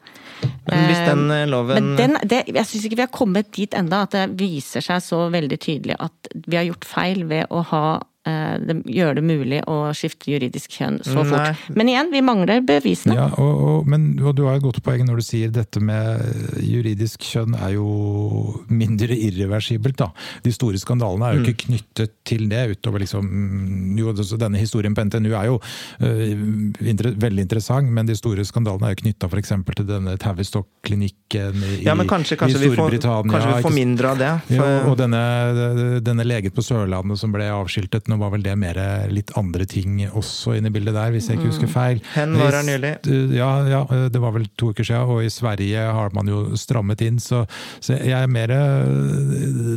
[0.69, 3.75] Men hvis den eh, loven Men den, det, Jeg syns ikke vi har kommet dit
[3.77, 7.63] enda at det viser seg så veldig tydelig at vi har gjort feil ved å
[7.73, 7.85] ha
[8.23, 11.43] det gjør det mulig å skifte juridisk kjønn så fort.
[11.43, 11.75] Nei.
[11.75, 13.17] Men igjen, vi mangler bevisene.
[13.17, 16.23] Ja, og, og, men, og du har et godt poeng når du sier dette med
[16.63, 17.87] juridisk kjønn er jo
[18.71, 19.97] mindre irreversibelt.
[19.99, 20.09] da.
[20.45, 21.49] De store skandalene er jo mm.
[21.49, 23.27] ikke knyttet til det, utover liksom
[23.99, 28.87] jo, Denne historien på NTNU er jo uh, inter, veldig interessant, men de store skandalene
[28.89, 29.53] er jo knytta f.eks.
[29.73, 33.23] til denne Tavistock-klinikken i, ja, kanskje, kanskje i Storbritannia.
[33.23, 34.31] Vi får, kanskje vi får mindre av det.
[34.47, 34.63] For...
[34.63, 35.23] Ja, og denne,
[36.05, 38.79] denne legen på Sørlandet som ble avskiltet nå var vel det mer
[39.11, 41.73] litt andre ting også inne i bildet der, hvis jeg ikke husker mm.
[41.73, 42.01] feil.
[42.13, 42.93] Hen var her nylig.
[43.35, 47.01] Ja, ja, det var vel to uker siden, og i Sverige har man jo strammet
[47.05, 47.19] inn.
[47.23, 47.43] Så,
[47.83, 48.51] så jeg er mer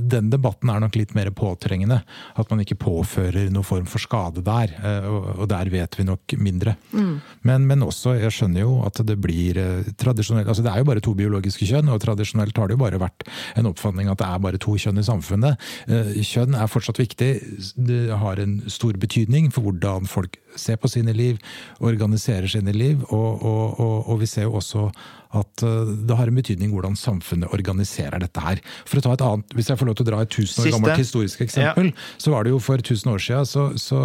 [0.07, 2.01] Den debatten er nok litt mer påtrengende.
[2.37, 4.72] At man ikke påfører noen form for skade der.
[4.87, 6.76] Eh, og der vet vi nok mindre.
[6.93, 7.14] Mm.
[7.47, 10.89] Men, men, også, jeg skjønner jo at det blir eh, tradisjonelt altså Det er jo
[10.89, 13.26] bare to biologiske kjønn, og tradisjonelt har det jo bare vært
[13.59, 15.68] en oppfatning at det er bare to kjønn i samfunnet.
[15.89, 17.30] Eh, kjønn er fortsatt viktig.
[17.76, 21.39] Det har har en stor betydning for hvordan folk ser på sine liv,
[21.85, 23.05] organiserer sine liv.
[23.11, 24.89] Og, og, og, og vi ser jo også
[25.37, 28.61] at eh, det har en betydning hvordan samfunnet organiserer dette her.
[28.89, 30.77] For å ta et annet, Hvis jeg får lov til å dra et tusen år
[30.77, 32.07] gammelt historisk eksempel, ja.
[32.22, 34.03] så var det jo for tusen år siden så, så,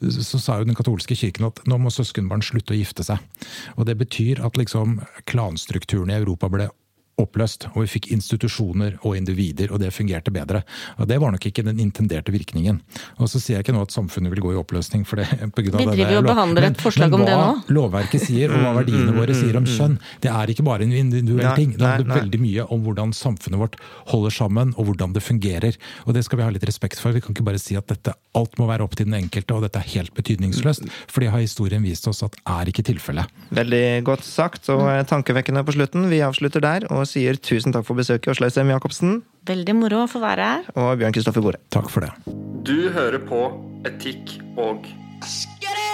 [0.00, 3.22] så, sa jo den katolske kirken at nå må søskenbarn slutte å gifte seg.
[3.76, 5.00] Og Det betyr at liksom
[5.30, 6.70] klanstrukturen i Europa ble
[7.22, 10.62] oppløst, og vi fikk institusjoner og individer, og det fungerte bedre.
[10.98, 12.80] Og Det var nok ikke den intenderte virkningen.
[13.18, 15.06] Og så sier jeg ikke nå at samfunnet vil gå i oppløsning.
[15.06, 15.26] for det.
[15.54, 17.40] på grunn av vi driver og behandler et forslag om det nå.
[17.40, 20.86] Men hva lovverket sier, og hva verdiene våre sier om kjønn, det er ikke bare
[20.86, 21.74] en individuell ting.
[21.76, 23.78] Det handler veldig mye om hvordan samfunnet vårt
[24.12, 25.78] holder sammen, og hvordan det fungerer.
[26.06, 27.14] Og det skal vi ha litt respekt for.
[27.16, 29.66] Vi kan ikke bare si at dette, alt må være opp til den enkelte, og
[29.66, 30.86] dette er helt betydningsløst.
[31.10, 33.30] For det har historien vist oss at er ikke tilfellet.
[33.56, 36.08] Veldig godt sagt, og tankevekkende på slutten.
[36.10, 36.86] Vi avslutter der.
[36.90, 39.20] og sier tusen takk for besøket, Åslaug Sem Jacobsen.
[39.50, 40.70] Veldig moro å få være her.
[40.76, 41.62] Og Bjørn Kristoffer Bore.
[41.74, 42.12] Takk for det.
[42.66, 43.46] Du hører på
[43.88, 44.86] Etikk og
[45.20, 45.90] Askeri!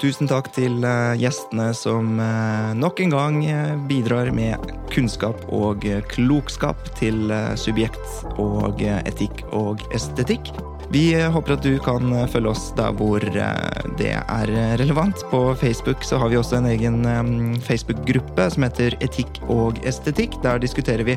[0.00, 5.84] Tusen takk til eh, gjestene som eh, nok en gang eh, bidrar med kunnskap og
[6.08, 7.28] klokskap til
[7.60, 8.00] subjekt
[8.40, 10.48] og etikk og estetikk.
[10.90, 15.22] Vi håper at du kan følge oss der hvor eh, det er relevant.
[15.30, 20.40] På Facebook så har vi også en egen eh, Facebook-gruppe som heter Etikk og estetikk.
[20.42, 21.14] Der diskuterer vi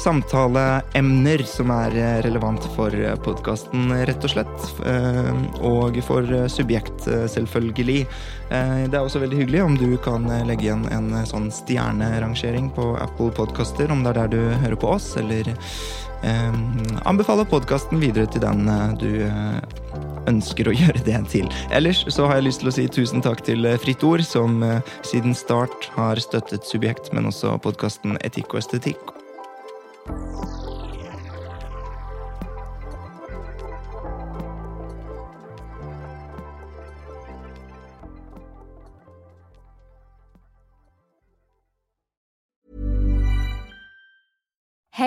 [0.00, 2.94] samtaleemner som er eh, relevant for
[3.24, 4.66] podkasten, rett og slett.
[5.66, 8.00] Og for subjekt, selvfølgelig.
[8.48, 13.32] Det er også veldig hyggelig om du kan legge igjen en sånn stjernerangering på Apple
[13.36, 15.50] Podkaster, om det er der du hører på oss, eller
[16.22, 16.54] eh,
[17.04, 19.60] anbefaler podkasten videre til den eh, du eh,
[20.30, 21.50] ønsker å gjøre det til.
[21.74, 24.60] Ellers så har jeg lyst til å si tusen takk til eh, Fritt Ord, som
[25.06, 29.17] siden start har støttet Subjekt, men også podkasten Etikk og estetikk.